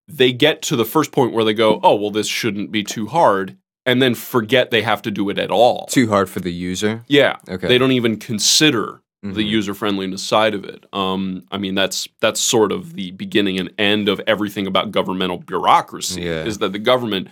they 0.07 0.33
get 0.33 0.61
to 0.63 0.75
the 0.75 0.85
first 0.85 1.11
point 1.11 1.33
where 1.33 1.43
they 1.43 1.53
go, 1.53 1.79
"Oh, 1.83 1.95
well 1.95 2.11
this 2.11 2.27
shouldn't 2.27 2.71
be 2.71 2.83
too 2.83 3.07
hard." 3.07 3.57
And 3.85 4.01
then 4.01 4.15
forget 4.15 4.69
they 4.69 4.81
have 4.81 5.01
to 5.03 5.11
do 5.11 5.29
it 5.29 5.39
at 5.39 5.49
all. 5.49 5.85
Too 5.85 6.09
hard 6.09 6.29
for 6.29 6.41
the 6.41 6.51
user. 6.51 7.03
Yeah. 7.07 7.37
Okay. 7.47 7.67
They 7.67 7.77
don't 7.77 7.93
even 7.93 8.17
consider 8.17 9.01
the 9.33 9.43
Mhm. 9.43 9.49
user 9.49 9.73
friendliness 9.73 10.23
side 10.23 10.53
of 10.53 10.63
it. 10.63 10.85
Um, 10.93 11.43
I 11.51 11.57
mean, 11.57 11.75
that's 11.75 12.07
that's 12.21 12.39
sort 12.39 12.71
of 12.71 12.93
the 12.93 13.11
beginning 13.11 13.59
and 13.59 13.71
end 13.77 14.09
of 14.09 14.21
everything 14.27 14.67
about 14.67 14.91
governmental 14.91 15.37
bureaucracy. 15.39 16.21
Yeah. 16.21 16.43
Is 16.45 16.57
that 16.59 16.71
the 16.71 16.79
government, 16.79 17.29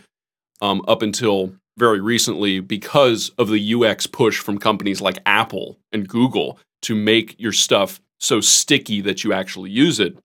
um, 0.61 0.83
up 0.87 1.01
until 1.01 1.53
very 1.77 1.99
recently, 1.99 2.59
because 2.59 3.29
of 3.37 3.49
the 3.49 3.59
UX 3.59 4.07
push 4.07 4.39
from 4.39 4.57
companies 4.57 5.01
like 5.01 5.19
Apple 5.25 5.77
and 5.91 6.07
Google 6.07 6.57
to 6.83 6.95
make 6.95 7.35
your 7.37 7.51
stuff 7.51 7.99
so 8.19 8.39
sticky 8.41 9.01
that 9.01 9.23
you 9.23 9.33
actually 9.33 9.71
use 9.71 9.99
it. 9.99 10.17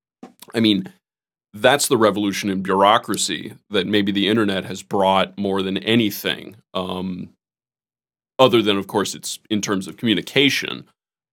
I 0.54 0.60
mean, 0.60 0.92
that's 1.52 1.88
the 1.88 1.96
revolution 1.96 2.48
in 2.50 2.62
bureaucracy 2.62 3.54
that 3.70 3.86
maybe 3.86 4.12
the 4.12 4.28
internet 4.28 4.64
has 4.66 4.82
brought 4.82 5.36
more 5.36 5.62
than 5.62 5.78
anything. 5.78 6.56
Um, 6.74 7.30
other 8.38 8.62
than, 8.62 8.76
of 8.78 8.86
course, 8.86 9.14
it's 9.14 9.38
in 9.50 9.60
terms 9.60 9.88
of 9.88 9.96
communication. 9.96 10.84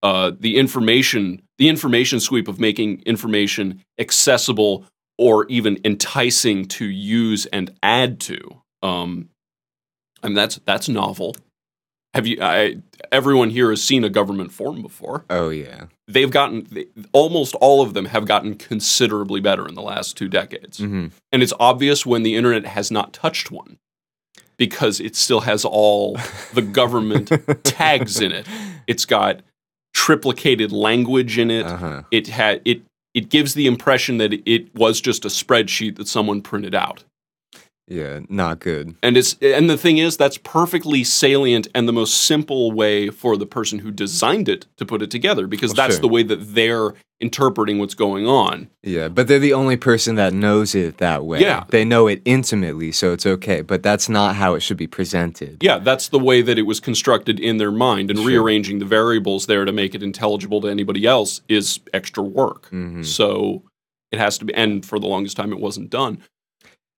Uh, 0.07 0.31
the 0.39 0.53
information, 0.57 1.41
the 1.57 1.67
information 1.67 2.19
sweep 2.19 2.47
of 2.47 2.59
making 2.59 3.01
information 3.05 3.83
accessible 3.99 4.85
or 5.17 5.45
even 5.47 5.77
enticing 5.83 6.65
to 6.65 6.85
use 6.85 7.45
and 7.47 7.71
add 7.83 8.19
to. 8.21 8.39
Um, 8.81 9.29
and 10.23 10.37
that's 10.37 10.55
that's 10.65 10.87
novel. 10.87 11.35
Have 12.13 12.25
you? 12.25 12.37
I, 12.41 12.77
everyone 13.11 13.49
here 13.49 13.69
has 13.69 13.83
seen 13.83 14.03
a 14.03 14.09
government 14.09 14.51
form 14.51 14.81
before 14.81 15.25
Oh 15.29 15.49
yeah. 15.49 15.85
they've 16.07 16.31
gotten 16.31 16.65
they, 16.71 16.85
almost 17.11 17.53
all 17.55 17.81
of 17.81 17.93
them 17.93 18.05
have 18.05 18.25
gotten 18.25 18.55
considerably 18.55 19.41
better 19.41 19.67
in 19.67 19.75
the 19.75 19.81
last 19.81 20.17
two 20.17 20.27
decades 20.29 20.77
hmm 20.79 21.07
and 21.31 21.43
it's 21.43 21.53
obvious 21.59 22.05
when 22.05 22.23
the 22.23 22.35
internet 22.35 22.65
has 22.65 22.89
not 22.91 23.13
touched 23.13 23.51
one 23.51 23.77
because 24.57 24.99
it 24.99 25.15
still 25.15 25.41
has 25.41 25.63
all 25.65 26.17
the 26.53 26.61
government 26.61 27.31
tags 27.63 28.19
in 28.19 28.31
it 28.31 28.45
it's 28.87 29.05
got 29.05 29.41
triplicated 29.97 30.71
language 30.71 31.37
in 31.39 31.49
it 31.49 31.65
Uh 31.65 31.77
huh. 31.77 32.01
it 32.11 32.27
had 32.27 32.61
it 32.65 32.81
it 33.13 33.29
gives 33.29 33.55
the 33.55 33.65
impression 33.65 34.17
that 34.19 34.31
it 34.45 34.63
was 34.75 35.01
just 35.01 35.25
a 35.25 35.27
spreadsheet 35.29 35.95
that 35.95 36.07
someone 36.07 36.39
printed 36.41 36.75
out 36.75 37.03
Yeah. 37.87 38.19
Not 38.29 38.59
good. 38.59 38.95
and 39.01 39.15
it's 39.17 39.35
and 39.41 39.69
the 39.69 39.77
thing 39.77 39.97
is 39.97 40.17
that's 40.17 40.37
perfectly 40.39 41.03
salient 41.03 41.67
and 41.73 41.87
the 41.87 41.93
most 41.93 42.13
simple 42.15 42.71
way 42.71 43.09
for 43.09 43.37
the 43.37 43.45
person 43.45 43.79
who 43.79 43.91
designed 43.91 44.49
it 44.49 44.65
to 44.77 44.85
put 44.85 45.01
it 45.01 45.09
together 45.09 45.47
because 45.47 45.69
Well, 45.71 45.75
that's 45.87 45.95
sure. 45.95 46.01
the 46.01 46.07
way 46.09 46.23
that 46.23 46.53
they're 46.53 46.93
interpreting 47.19 47.79
what's 47.79 47.95
going 47.95 48.27
on. 48.27 48.69
Yeah, 48.83 49.07
but 49.07 49.27
they're 49.27 49.39
the 49.39 49.53
only 49.53 49.75
person 49.77 50.15
that 50.15 50.33
knows 50.33 50.75
it 50.75 50.97
that 50.99 51.25
way. 51.25 51.39
Yeah. 51.41 51.63
They 51.69 51.83
know 51.83 52.07
it 52.07 52.21
intimately, 52.25 52.91
so 52.91 53.11
it's 53.13 53.25
okay. 53.25 53.61
But 53.61 53.81
that's 53.81 54.07
not 54.07 54.35
how 54.35 54.53
it 54.53 54.59
should 54.59 54.77
be 54.77 54.85
presented. 54.85 55.63
Yeah, 55.63 55.79
that's 55.79 56.09
the 56.09 56.19
way 56.19 56.41
that 56.43 56.59
it 56.59 56.63
was 56.63 56.79
constructed 56.79 57.39
in 57.39 57.57
their 57.57 57.71
mind 57.71 58.11
and 58.11 58.19
Sure. 58.19 58.27
rearranging 58.27 58.77
the 58.79 58.85
variables 58.85 59.47
there 59.47 59.65
to 59.65 59.71
make 59.71 59.95
it 59.95 60.03
intelligible 60.03 60.61
to 60.61 60.67
anybody 60.67 61.05
else 61.07 61.41
is 61.47 61.79
extra 61.93 62.21
work. 62.21 62.67
hmm 62.67 63.01
So 63.01 63.63
it 64.11 64.19
has 64.19 64.37
to 64.39 64.45
be 64.45 64.53
and 64.53 64.85
for 64.85 64.99
the 64.99 65.07
longest 65.07 65.37
time 65.37 65.51
it 65.51 65.59
wasn't 65.59 65.89
done. 65.89 66.19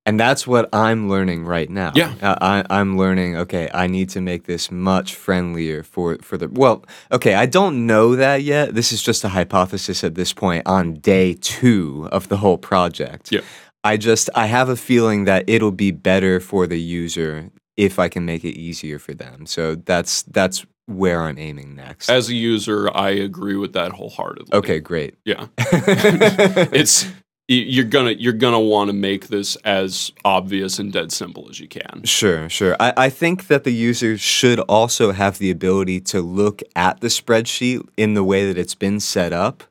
And 0.09 0.19
that's 0.19 0.47
what 0.47 0.67
I'm 0.73 1.07
learning 1.07 1.45
right 1.45 1.69
now. 1.69 1.91
Yeah. 1.93 2.15
Uh, 2.19 2.35
I, 2.41 2.63
I'm 2.71 2.97
learning, 2.97 3.37
okay, 3.37 3.69
I 3.71 3.85
need 3.85 4.09
to 4.09 4.21
make 4.21 4.45
this 4.45 4.71
much 4.71 5.13
friendlier 5.13 5.83
for, 5.83 6.17
for 6.23 6.35
the. 6.35 6.47
Well, 6.49 6.83
okay, 7.11 7.35
I 7.35 7.45
don't 7.45 7.85
know 7.85 8.15
that 8.15 8.41
yet. 8.41 8.73
This 8.73 8.91
is 8.91 9.03
just 9.03 9.23
a 9.23 9.29
hypothesis 9.29 10.03
at 10.03 10.15
this 10.15 10.33
point 10.33 10.65
on 10.65 10.95
day 10.95 11.35
two 11.35 12.09
of 12.11 12.27
the 12.27 12.37
whole 12.37 12.57
project. 12.57 13.31
Yeah. 13.31 13.41
I 13.83 13.97
just, 13.97 14.31
I 14.33 14.47
have 14.47 14.67
a 14.67 14.75
feeling 14.75 15.25
that 15.25 15.47
it'll 15.47 15.71
be 15.71 15.91
better 15.91 16.39
for 16.39 16.65
the 16.65 16.79
user 16.79 17.51
if 17.77 17.99
I 17.99 18.09
can 18.09 18.25
make 18.25 18.43
it 18.43 18.57
easier 18.57 18.97
for 18.97 19.13
them. 19.13 19.45
So 19.45 19.75
that's, 19.75 20.23
that's 20.23 20.65
where 20.87 21.21
I'm 21.21 21.37
aiming 21.37 21.75
next. 21.75 22.09
As 22.09 22.29
a 22.29 22.35
user, 22.35 22.89
I 22.97 23.11
agree 23.11 23.57
with 23.57 23.73
that 23.73 23.91
wholeheartedly. 23.91 24.57
okay, 24.57 24.79
great. 24.79 25.17
Yeah. 25.23 25.45
it's 25.59 27.05
you're 27.49 27.85
gonna 27.85 28.11
you're 28.11 28.33
gonna 28.33 28.59
want 28.59 28.89
to 28.89 28.93
make 28.93 29.27
this 29.27 29.55
as 29.57 30.11
obvious 30.23 30.77
and 30.77 30.93
dead 30.93 31.11
simple 31.11 31.47
as 31.49 31.59
you 31.59 31.67
can. 31.67 32.03
Sure, 32.03 32.47
sure. 32.47 32.75
I, 32.79 32.93
I 32.95 33.09
think 33.09 33.47
that 33.47 33.63
the 33.63 33.73
user 33.73 34.17
should 34.17 34.59
also 34.61 35.11
have 35.11 35.39
the 35.39 35.49
ability 35.49 35.99
to 36.01 36.21
look 36.21 36.61
at 36.75 37.01
the 37.01 37.07
spreadsheet 37.07 37.87
in 37.97 38.13
the 38.13 38.23
way 38.23 38.45
that 38.45 38.57
it's 38.57 38.75
been 38.75 38.99
set 38.99 39.33
up. 39.33 39.63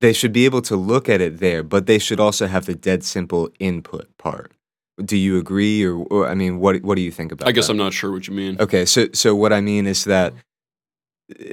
They 0.00 0.12
should 0.12 0.32
be 0.32 0.44
able 0.44 0.62
to 0.62 0.76
look 0.76 1.08
at 1.08 1.20
it 1.20 1.40
there, 1.40 1.64
but 1.64 1.86
they 1.86 1.98
should 1.98 2.20
also 2.20 2.46
have 2.46 2.66
the 2.66 2.76
dead 2.76 3.02
simple 3.02 3.50
input 3.58 4.16
part. 4.16 4.52
Do 5.04 5.16
you 5.16 5.38
agree, 5.38 5.84
or, 5.84 5.96
or 5.96 6.28
I 6.28 6.34
mean, 6.34 6.60
what 6.60 6.82
what 6.82 6.94
do 6.94 7.02
you 7.02 7.10
think 7.10 7.32
about? 7.32 7.48
I 7.48 7.52
guess 7.52 7.66
that? 7.66 7.72
I'm 7.72 7.78
not 7.78 7.92
sure 7.92 8.12
what 8.12 8.28
you 8.28 8.34
mean. 8.34 8.56
Okay, 8.60 8.84
so 8.84 9.08
so 9.12 9.34
what 9.34 9.52
I 9.52 9.60
mean 9.60 9.88
is 9.88 10.04
that 10.04 10.34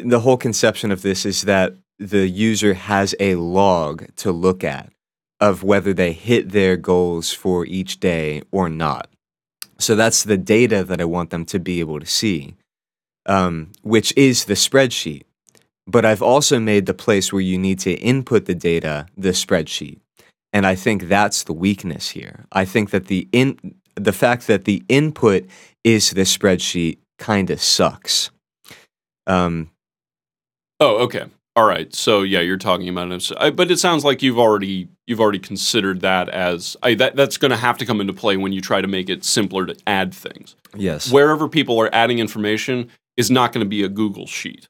the 0.03 0.19
whole 0.19 0.37
conception 0.37 0.91
of 0.91 1.01
this 1.01 1.25
is 1.25 1.41
that 1.41 1.73
the 1.97 2.27
user 2.27 2.75
has 2.75 3.15
a 3.19 3.33
log 3.35 4.05
to 4.17 4.31
look 4.31 4.63
at 4.63 4.91
of 5.39 5.63
whether 5.63 5.93
they 5.93 6.13
hit 6.13 6.51
their 6.51 6.77
goals 6.77 7.33
for 7.33 7.65
each 7.65 7.99
day 7.99 8.41
or 8.51 8.69
not. 8.69 9.09
So 9.77 9.95
that's 9.95 10.23
the 10.23 10.37
data 10.37 10.83
that 10.83 11.01
I 11.01 11.05
want 11.05 11.29
them 11.29 11.45
to 11.47 11.59
be 11.59 11.79
able 11.79 11.99
to 11.99 12.05
see, 12.05 12.55
um, 13.25 13.71
which 13.81 14.13
is 14.15 14.45
the 14.45 14.53
spreadsheet. 14.53 15.23
But 15.87 16.05
I've 16.05 16.21
also 16.21 16.59
made 16.59 16.85
the 16.85 16.93
place 16.93 17.31
where 17.31 17.41
you 17.41 17.57
need 17.57 17.79
to 17.79 17.93
input 17.93 18.45
the 18.45 18.55
data 18.55 19.07
the 19.17 19.29
spreadsheet. 19.29 19.99
And 20.53 20.65
I 20.65 20.75
think 20.75 21.09
that's 21.09 21.43
the 21.43 21.53
weakness 21.53 22.09
here. 22.09 22.45
I 22.51 22.63
think 22.65 22.91
that 22.91 23.07
the 23.07 23.27
in 23.31 23.75
the 23.95 24.13
fact 24.13 24.47
that 24.47 24.65
the 24.65 24.83
input 24.87 25.45
is 25.83 26.11
the 26.11 26.21
spreadsheet 26.21 26.97
kind 27.19 27.49
of 27.49 27.61
sucks. 27.61 28.31
Um, 29.27 29.69
Oh, 30.79 30.97
okay. 31.03 31.25
All 31.57 31.65
right. 31.65 31.93
So 31.95 32.21
yeah, 32.23 32.41
you're 32.41 32.57
talking 32.57 32.89
about 32.89 33.11
it, 33.11 33.31
I- 33.39 33.49
but 33.49 33.71
it 33.71 33.77
sounds 33.79 34.03
like 34.03 34.21
you've 34.21 34.39
already 34.39 34.89
you've 35.07 35.21
already 35.21 35.39
considered 35.39 36.01
that 36.01 36.27
as 36.29 36.75
I, 36.83 36.95
that 36.95 37.15
that's 37.15 37.37
going 37.37 37.51
to 37.51 37.57
have 37.57 37.77
to 37.77 37.85
come 37.85 38.01
into 38.01 38.11
play 38.13 38.35
when 38.37 38.51
you 38.51 38.59
try 38.61 38.81
to 38.81 38.87
make 38.87 39.09
it 39.09 39.23
simpler 39.23 39.65
to 39.65 39.75
add 39.87 40.13
things. 40.13 40.55
yes. 40.75 41.11
Wherever 41.11 41.47
people 41.47 41.79
are 41.79 41.89
adding 41.93 42.19
information 42.19 42.89
is 43.15 43.31
not 43.31 43.53
going 43.53 43.63
to 43.63 43.69
be 43.69 43.83
a 43.83 43.87
Google 43.87 44.27
sheet 44.27 44.67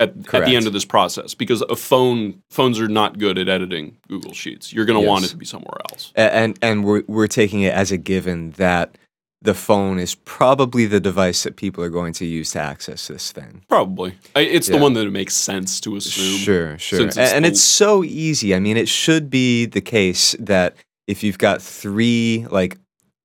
at, 0.00 0.08
at 0.32 0.44
the 0.46 0.56
end 0.56 0.66
of 0.66 0.72
this 0.72 0.84
process 0.86 1.34
because 1.34 1.60
a 1.62 1.76
phone 1.76 2.42
phones 2.50 2.80
are 2.80 2.88
not 2.88 3.18
good 3.18 3.38
at 3.38 3.48
editing 3.48 3.96
Google 4.08 4.32
Sheets. 4.32 4.72
You're 4.72 4.86
going 4.86 5.00
to 5.00 5.06
want 5.06 5.24
it 5.26 5.28
to 5.28 5.36
be 5.36 5.44
somewhere 5.44 5.76
else. 5.90 6.12
And 6.16 6.58
and 6.62 6.84
we're 6.84 7.02
we're 7.06 7.26
taking 7.28 7.60
it 7.62 7.74
as 7.74 7.92
a 7.92 7.96
given 7.98 8.52
that 8.52 8.96
the 9.42 9.54
phone 9.54 9.98
is 9.98 10.14
probably 10.14 10.84
the 10.86 11.00
device 11.00 11.44
that 11.44 11.56
people 11.56 11.82
are 11.82 11.88
going 11.88 12.12
to 12.14 12.26
use 12.26 12.50
to 12.52 12.60
access 12.60 13.08
this 13.08 13.32
thing. 13.32 13.62
Probably. 13.68 14.14
I, 14.36 14.40
it's 14.40 14.68
the 14.68 14.76
one 14.76 14.92
that 14.94 15.06
it 15.06 15.10
makes 15.12 15.34
sense 15.34 15.80
to 15.80 15.96
assume. 15.96 16.36
Sure, 16.38 16.76
sure. 16.78 17.06
it's 17.06 17.16
and 17.16 17.44
the- 17.44 17.48
it's 17.48 17.62
so 17.62 18.04
easy. 18.04 18.54
I 18.54 18.60
mean, 18.60 18.76
it 18.76 18.88
should 18.88 19.30
be 19.30 19.64
the 19.66 19.80
case 19.80 20.36
that 20.38 20.74
if 21.06 21.22
you've 21.22 21.38
got 21.38 21.62
three 21.62 22.46
like 22.50 22.76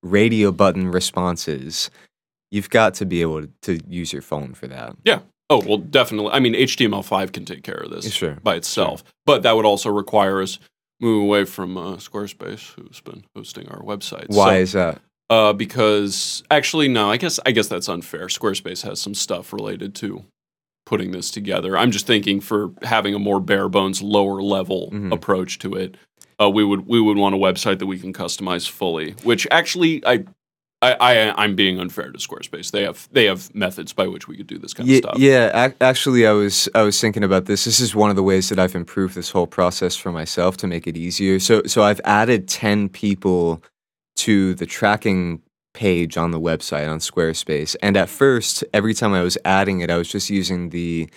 radio 0.03 0.51
button 0.51 0.89
responses, 0.89 1.89
you've 2.51 2.69
got 2.69 2.93
to 2.95 3.05
be 3.05 3.21
able 3.21 3.41
to, 3.41 3.49
to 3.63 3.79
use 3.89 4.13
your 4.13 4.21
phone 4.21 4.53
for 4.53 4.67
that. 4.67 4.95
Yeah. 5.03 5.19
Oh, 5.49 5.61
well, 5.65 5.77
definitely. 5.77 6.31
I 6.31 6.39
mean, 6.39 6.53
HTML5 6.55 7.33
can 7.33 7.45
take 7.45 7.61
care 7.63 7.75
of 7.75 7.91
this 7.91 8.11
Sure. 8.11 8.37
by 8.41 8.55
itself, 8.55 9.03
but 9.25 9.43
that 9.43 9.55
would 9.55 9.65
also 9.65 9.91
require 9.91 10.41
us 10.41 10.57
move 10.99 11.21
away 11.21 11.43
from 11.45 11.77
uh, 11.77 11.97
Squarespace, 11.97 12.73
who's 12.73 13.01
been 13.01 13.25
hosting 13.35 13.67
our 13.69 13.81
website. 13.83 14.25
Why 14.29 14.55
So, 14.55 14.59
is 14.61 14.71
that? 14.71 15.01
Uh, 15.29 15.53
because 15.53 16.43
actually, 16.51 16.87
no, 16.87 17.09
I 17.09 17.17
guess 17.17 17.39
I 17.45 17.51
guess 17.51 17.67
that's 17.67 17.89
unfair. 17.89 18.27
Squarespace 18.27 18.83
has 18.83 18.99
some 18.99 19.13
stuff 19.15 19.51
related 19.53 19.95
to 19.95 20.23
putting 20.85 21.11
this 21.11 21.31
together. 21.31 21.77
I'm 21.77 21.91
just 21.91 22.05
thinking 22.07 22.39
for 22.41 22.71
having 22.83 23.15
a 23.15 23.19
more 23.19 23.39
bare 23.39 23.69
bones, 23.69 24.01
lower 24.01 24.41
level 24.41 24.89
Mhm. 24.93 25.11
approach 25.11 25.57
to 25.59 25.73
it. 25.73 25.95
Uh, 26.39 26.49
we 26.49 26.63
would 26.63 26.85
we 26.87 26.99
would 27.01 27.17
want 27.17 27.33
a 27.33 27.37
website 27.37 27.79
that 27.79 27.87
we 27.87 27.97
can 27.97 28.13
customize 28.13 28.69
fully. 28.69 29.11
Which 29.23 29.47
actually, 29.51 30.05
I. 30.05 30.25
I, 30.81 30.91
I, 30.99 31.43
I'm 31.43 31.55
being 31.55 31.79
unfair 31.79 32.11
to 32.11 32.19
Squarespace. 32.19 32.69
They 32.69 32.83
have 32.83 33.07
they 33.11 33.25
have 33.25 33.55
methods 33.55 33.91
by 33.93 34.07
which 34.07 34.27
we 34.27 34.35
could 34.37 34.45
do 34.45 34.59
this 34.59 34.73
kind 34.73 34.87
Yeah, 34.87 34.97
of 34.97 35.03
stuff. 35.03 35.17
yeah. 35.17 35.65
ac- 35.67 35.75
Actually, 35.81 36.27
I 36.27 36.33
was 36.33 36.69
I 36.75 36.83
was 36.83 36.99
thinking 37.01 37.23
about 37.23 37.45
this. 37.45 37.63
This 37.63 37.79
is 37.79 37.95
one 37.95 38.11
of 38.11 38.15
the 38.17 38.21
ways 38.21 38.49
that 38.49 38.59
I've 38.59 38.75
improved 38.75 39.15
this 39.15 39.31
whole 39.31 39.47
process 39.47 39.95
for 39.95 40.11
myself 40.11 40.57
to 40.57 40.67
make 40.67 40.85
it 40.85 40.95
easier. 40.95 41.39
So 41.39 41.63
so 41.65 41.81
I've 41.81 42.01
added 42.03 42.47
ten 42.47 42.89
people 42.89 43.63
to 44.17 44.53
the 44.55 44.65
tracking 44.65 45.41
page 45.73 46.15
on 46.17 46.31
the 46.31 46.39
website 46.39 46.89
on 46.89 46.99
Squarespace. 46.99 47.75
And 47.81 47.97
at 47.97 48.07
first, 48.09 48.63
every 48.73 48.93
time 48.93 49.13
I 49.13 49.21
was 49.21 49.37
adding 49.43 49.81
it, 49.81 49.89
I 49.91 49.97
was 49.97 50.07
just 50.07 50.29
using 50.29 50.69
the 50.69 51.09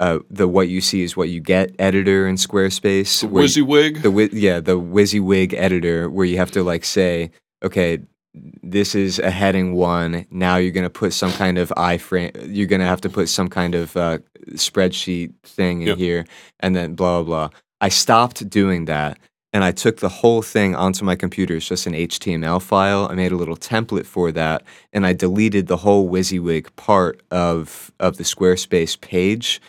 uh, 0.00 0.18
the 0.28 0.48
what 0.48 0.68
you 0.68 0.80
see 0.80 1.02
is 1.02 1.16
what 1.16 1.28
you 1.28 1.38
get 1.40 1.70
editor 1.78 2.26
in 2.26 2.34
Squarespace. 2.34 3.20
The 3.20 3.28
you- 3.28 3.64
WYSIWYG. 3.66 3.94
the 3.96 4.10
wi- 4.10 4.30
yeah 4.32 4.58
the 4.58 4.78
WYSIWYG 4.80 5.54
editor 5.54 6.10
where 6.10 6.26
you 6.26 6.36
have 6.38 6.50
to 6.52 6.62
like 6.64 6.84
say 6.84 7.30
okay 7.62 7.98
this 8.34 8.94
is 8.94 9.18
a 9.18 9.30
heading 9.30 9.74
one. 9.74 10.24
Now 10.30 10.56
you're 10.56 10.72
going 10.72 10.84
to 10.84 10.90
put 10.90 11.12
some 11.12 11.30
kind 11.32 11.58
of 11.58 11.68
iframe. 11.76 12.34
You're 12.48 12.66
going 12.66 12.80
to 12.80 12.86
have 12.86 13.02
to 13.02 13.10
put 13.10 13.28
some 13.28 13.48
kind 13.48 13.74
of 13.74 13.94
uh, 13.94 14.18
spreadsheet 14.52 15.34
thing 15.44 15.82
in 15.82 15.88
Yep. 15.88 15.98
here, 15.98 16.24
and 16.60 16.74
then 16.74 16.94
blah 16.94 17.22
blah 17.22 17.48
blah. 17.48 17.58
I 17.82 17.90
stopped 17.90 18.48
doing 18.48 18.86
that, 18.86 19.18
and 19.52 19.62
I 19.64 19.72
took 19.72 19.98
the 19.98 20.08
whole 20.08 20.42
thing 20.42 20.74
onto 20.74 21.04
my 21.04 21.14
computer. 21.16 21.56
It's 21.56 21.66
just 21.68 21.86
an 21.86 21.92
HTML 21.94 22.60
file. 22.62 23.06
I 23.10 23.14
made 23.14 23.32
a 23.32 23.36
little 23.36 23.56
template 23.56 24.06
for 24.06 24.32
that, 24.32 24.62
and 24.92 25.06
I 25.06 25.12
deleted 25.12 25.66
the 25.66 25.78
whole 25.78 26.08
WYSIWYG 26.10 26.74
part 26.76 27.22
of 27.30 27.92
of 28.00 28.16
the 28.16 28.24
Squarespace 28.24 29.00
page, 29.00 29.60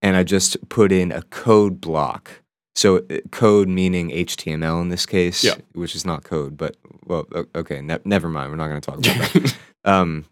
and 0.00 0.16
I 0.16 0.22
just 0.22 0.56
put 0.68 0.92
in 0.92 1.12
a 1.12 1.22
code 1.22 1.80
block. 1.80 2.42
So 2.74 2.98
uh, 3.10 3.18
code 3.30 3.68
meaning 3.68 4.10
HTML 4.10 4.80
in 4.80 4.88
this 4.88 5.04
case, 5.04 5.44
Yeah. 5.44 5.56
which 5.74 5.94
is 5.94 6.06
not 6.06 6.24
code, 6.24 6.56
but 6.56 6.76
well, 7.06 7.26
okay, 7.54 7.82
ne- 7.82 7.98
never 8.04 8.28
mind. 8.28 8.50
We're 8.50 8.56
not 8.56 8.68
going 8.68 8.80
to 8.80 8.90
talk 8.90 8.98
about 8.98 9.32
that. 9.32 9.56
Um, 9.84 10.26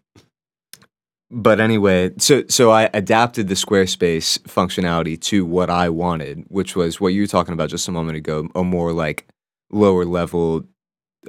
but 1.31 1.59
anyway, 1.59 2.11
so 2.17 2.43
so 2.49 2.71
I 2.71 2.89
adapted 2.93 3.47
the 3.47 3.55
Squarespace 3.55 4.39
functionality 4.39 5.19
to 5.21 5.45
what 5.45 5.69
I 5.69 5.89
wanted, 5.89 6.45
which 6.49 6.75
was 6.75 6.99
what 6.99 7.09
you 7.09 7.21
were 7.21 7.27
talking 7.27 7.53
about 7.53 7.69
just 7.69 7.87
a 7.87 7.91
moment 7.91 8.17
ago, 8.17 8.49
a 8.53 8.63
more 8.63 8.91
like 8.91 9.27
lower 9.71 10.03
level, 10.05 10.65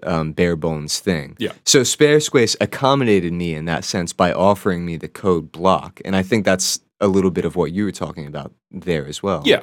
um, 0.02 0.32
bare 0.32 0.56
bones 0.56 0.98
thing. 0.98 1.36
Yeah. 1.38 1.52
So 1.64 1.82
Squarespace 1.82 2.56
accommodated 2.60 3.32
me 3.32 3.54
in 3.54 3.66
that 3.66 3.84
sense 3.84 4.12
by 4.12 4.32
offering 4.32 4.84
me 4.84 4.96
the 4.96 5.08
code 5.08 5.52
block, 5.52 6.00
and 6.04 6.16
I 6.16 6.22
think 6.22 6.44
that's 6.44 6.80
a 7.00 7.06
little 7.06 7.30
bit 7.30 7.44
of 7.44 7.56
what 7.56 7.72
you 7.72 7.84
were 7.84 7.92
talking 7.92 8.26
about 8.26 8.52
there 8.70 9.06
as 9.06 9.22
well. 9.22 9.42
Yeah. 9.44 9.62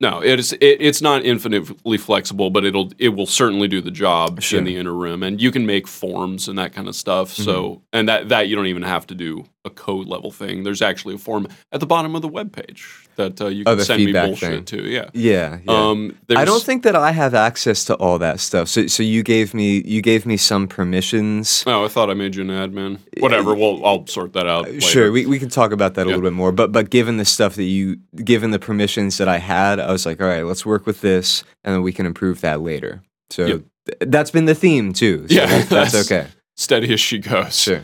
No, 0.00 0.22
it 0.22 0.38
is. 0.40 0.52
It, 0.54 0.78
it's 0.80 1.00
not 1.00 1.24
infinitely 1.24 1.98
flexible, 1.98 2.50
but 2.50 2.64
it'll 2.64 2.90
it 2.98 3.10
will 3.10 3.26
certainly 3.26 3.68
do 3.68 3.80
the 3.80 3.92
job 3.92 4.42
Sure. 4.42 4.58
in 4.58 4.64
the 4.64 4.76
inner 4.76 4.90
interim, 4.90 5.22
and 5.22 5.40
you 5.40 5.50
can 5.50 5.66
make 5.66 5.86
forms 5.86 6.48
and 6.48 6.58
that 6.58 6.72
kind 6.72 6.88
of 6.88 6.96
stuff. 6.96 7.32
So, 7.32 7.64
mm-hmm. 7.64 7.82
and 7.92 8.08
that 8.08 8.28
that 8.28 8.48
you 8.48 8.56
don't 8.56 8.66
even 8.66 8.82
have 8.82 9.06
to 9.08 9.14
do 9.14 9.44
a 9.64 9.70
code 9.70 10.08
level 10.08 10.30
thing. 10.30 10.64
There's 10.64 10.82
actually 10.82 11.14
a 11.14 11.18
form 11.18 11.48
at 11.70 11.80
the 11.80 11.86
bottom 11.86 12.14
of 12.16 12.22
the 12.22 12.28
web 12.28 12.52
page 12.52 13.03
that 13.16 13.40
uh, 13.40 13.46
you 13.46 13.64
Oh, 13.66 13.76
can 13.76 13.84
send 13.84 14.04
me 14.04 14.12
bullshit 14.12 14.38
thing. 14.50 14.64
to. 14.66 14.88
Yeah. 14.88 15.10
Yeah. 15.14 15.58
yeah. 15.64 15.72
Um, 15.90 16.16
I 16.36 16.44
don't 16.44 16.62
think 16.62 16.82
that 16.82 16.96
I 16.96 17.12
have 17.12 17.34
access 17.34 17.84
to 17.86 17.94
all 17.96 18.18
that 18.18 18.40
stuff. 18.40 18.68
So, 18.68 18.86
so 18.86 19.02
you 19.02 19.22
gave 19.22 19.54
me 19.54 19.82
you 19.84 20.02
gave 20.02 20.26
me 20.26 20.36
some 20.36 20.66
permissions. 20.68 21.64
Oh, 21.66 21.84
I 21.84 21.88
thought 21.88 22.10
I 22.10 22.14
made 22.14 22.34
you 22.34 22.42
an 22.42 22.48
admin. 22.48 22.98
Whatever. 23.20 23.54
Well, 23.54 23.84
I'll 23.84 24.06
sort 24.06 24.32
that 24.34 24.46
out. 24.46 24.64
Later. 24.64 24.76
Uh, 24.78 24.80
Sure, 24.80 25.12
we, 25.12 25.26
we 25.26 25.38
can 25.38 25.48
talk 25.48 25.72
about 25.72 25.94
that 25.94 26.02
a 26.06 26.10
Yeah. 26.10 26.16
little 26.16 26.30
bit 26.30 26.34
more. 26.36 26.52
But 26.52 26.72
but 26.72 26.90
given 26.90 27.16
the 27.16 27.24
stuff 27.24 27.54
that 27.56 27.64
you 27.64 27.96
given 28.24 28.50
the 28.50 28.58
permissions 28.58 29.18
that 29.18 29.28
I 29.28 29.38
had, 29.38 29.80
I 29.80 29.90
was 29.92 30.06
like, 30.06 30.20
all 30.20 30.26
right, 30.28 30.44
let's 30.44 30.64
work 30.66 30.86
with 30.86 31.00
this, 31.00 31.44
and 31.64 31.74
then 31.74 31.82
we 31.82 31.92
can 31.92 32.06
improve 32.06 32.40
that 32.42 32.60
later. 32.60 33.02
So 33.30 33.46
Yep. 33.46 33.62
th- 33.86 34.10
that's 34.10 34.30
been 34.30 34.44
the 34.44 34.54
theme 34.54 34.92
too. 34.92 35.26
So 35.28 35.34
Yeah, 35.34 35.46
that's 35.46 35.68
that's- 35.68 36.10
okay. 36.10 36.28
steady 36.56 36.92
as 36.92 37.00
she 37.00 37.18
goes. 37.18 37.58
Sure. 37.58 37.82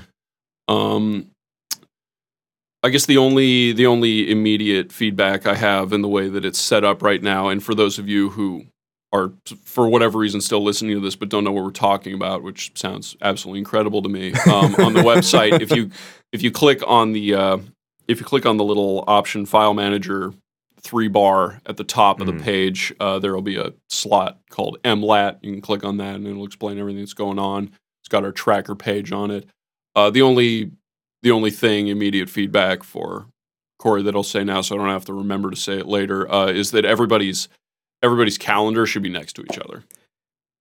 Um, 0.68 1.29
I 2.82 2.88
guess 2.88 3.06
the 3.06 3.18
only 3.18 3.72
the 3.72 3.86
only 3.86 4.30
immediate 4.30 4.90
feedback 4.92 5.46
I 5.46 5.54
have 5.54 5.92
in 5.92 6.00
the 6.02 6.08
way 6.08 6.28
that 6.28 6.44
it's 6.44 6.58
set 6.58 6.84
up 6.84 7.02
right 7.02 7.22
now, 7.22 7.48
and 7.48 7.62
for 7.62 7.74
those 7.74 7.98
of 7.98 8.08
you 8.08 8.30
who 8.30 8.66
are 9.12 9.32
for 9.64 9.88
whatever 9.88 10.18
reason 10.18 10.40
still 10.40 10.62
listening 10.62 10.94
to 10.94 11.00
this 11.00 11.16
but 11.16 11.28
don't 11.28 11.44
know 11.44 11.52
what 11.52 11.64
we're 11.64 11.70
talking 11.72 12.14
about, 12.14 12.42
which 12.42 12.72
sounds 12.78 13.16
absolutely 13.20 13.58
incredible 13.58 14.00
to 14.02 14.08
me, 14.08 14.32
um, 14.50 14.74
on 14.76 14.94
the 14.94 15.02
website, 15.02 15.60
if 15.60 15.70
you 15.74 15.90
if 16.32 16.42
you 16.42 16.50
click 16.50 16.80
on 16.86 17.12
the 17.12 17.34
uh, 17.34 17.58
if 18.08 18.18
you 18.18 18.24
click 18.24 18.46
on 18.46 18.56
the 18.56 18.64
little 18.64 19.04
option 19.06 19.44
file 19.44 19.74
manager 19.74 20.32
three 20.80 21.08
bar 21.08 21.60
at 21.66 21.76
the 21.76 21.84
top 21.84 22.20
of 22.22 22.26
Mhm. 22.28 22.38
the 22.38 22.44
page, 22.44 22.94
uh, 23.00 23.18
there 23.18 23.34
will 23.34 23.42
be 23.42 23.56
a 23.56 23.74
slot 23.90 24.38
called 24.48 24.78
MLAT. 24.84 25.36
You 25.42 25.52
can 25.52 25.60
click 25.60 25.84
on 25.84 25.98
that 25.98 26.14
and 26.14 26.26
it'll 26.26 26.46
explain 26.46 26.78
everything 26.78 27.02
that's 27.02 27.12
going 27.12 27.38
on. 27.38 27.64
It's 28.00 28.08
got 28.08 28.24
our 28.24 28.32
tracker 28.32 28.74
page 28.74 29.12
on 29.12 29.30
it. 29.30 29.46
Uh, 29.94 30.08
the 30.08 30.22
only 30.22 30.70
the 31.22 31.30
only 31.30 31.50
thing 31.50 31.88
immediate 31.88 32.28
feedback 32.30 32.82
for 32.82 33.26
Corey 33.78 34.02
that 34.02 34.14
I'll 34.14 34.22
say 34.22 34.44
now, 34.44 34.60
so 34.60 34.74
I 34.74 34.78
don't 34.78 34.88
have 34.88 35.04
to 35.06 35.12
remember 35.14 35.50
to 35.50 35.56
say 35.56 35.78
it 35.78 35.86
later, 35.86 36.30
uh, 36.30 36.46
is 36.48 36.70
that 36.72 36.84
everybody's 36.84 37.48
everybody's 38.02 38.38
calendar 38.38 38.86
should 38.86 39.02
be 39.02 39.08
next 39.10 39.34
to 39.34 39.42
each 39.42 39.58
other. 39.58 39.84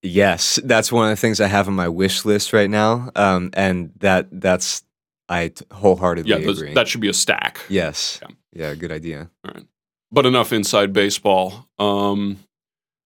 Yes, 0.01 0.59
that's 0.63 0.91
one 0.91 1.05
of 1.05 1.09
the 1.11 1.19
things 1.19 1.41
I 1.41 1.47
have 1.47 1.67
on 1.67 1.73
my 1.73 1.89
wish 1.89 2.23
list 2.23 2.53
right 2.53 2.69
now, 2.69 3.09
um, 3.15 3.49
and 3.53 3.91
that 3.99 4.27
that's 4.31 4.83
I 5.27 5.49
t- 5.49 5.65
wholeheartedly 5.71 6.29
Yeah, 6.31 6.39
those, 6.39 6.61
agree. 6.61 6.73
that 6.73 6.87
should 6.87 7.01
be 7.01 7.09
a 7.09 7.13
stack. 7.13 7.59
yes, 7.69 8.19
Yeah. 8.21 8.27
yeah, 8.53 8.75
good 8.75 8.91
idea. 8.91 9.29
But 10.11 10.25
enough 10.25 10.51
inside 10.53 10.91
baseball. 10.93 11.67
Um, 11.77 12.39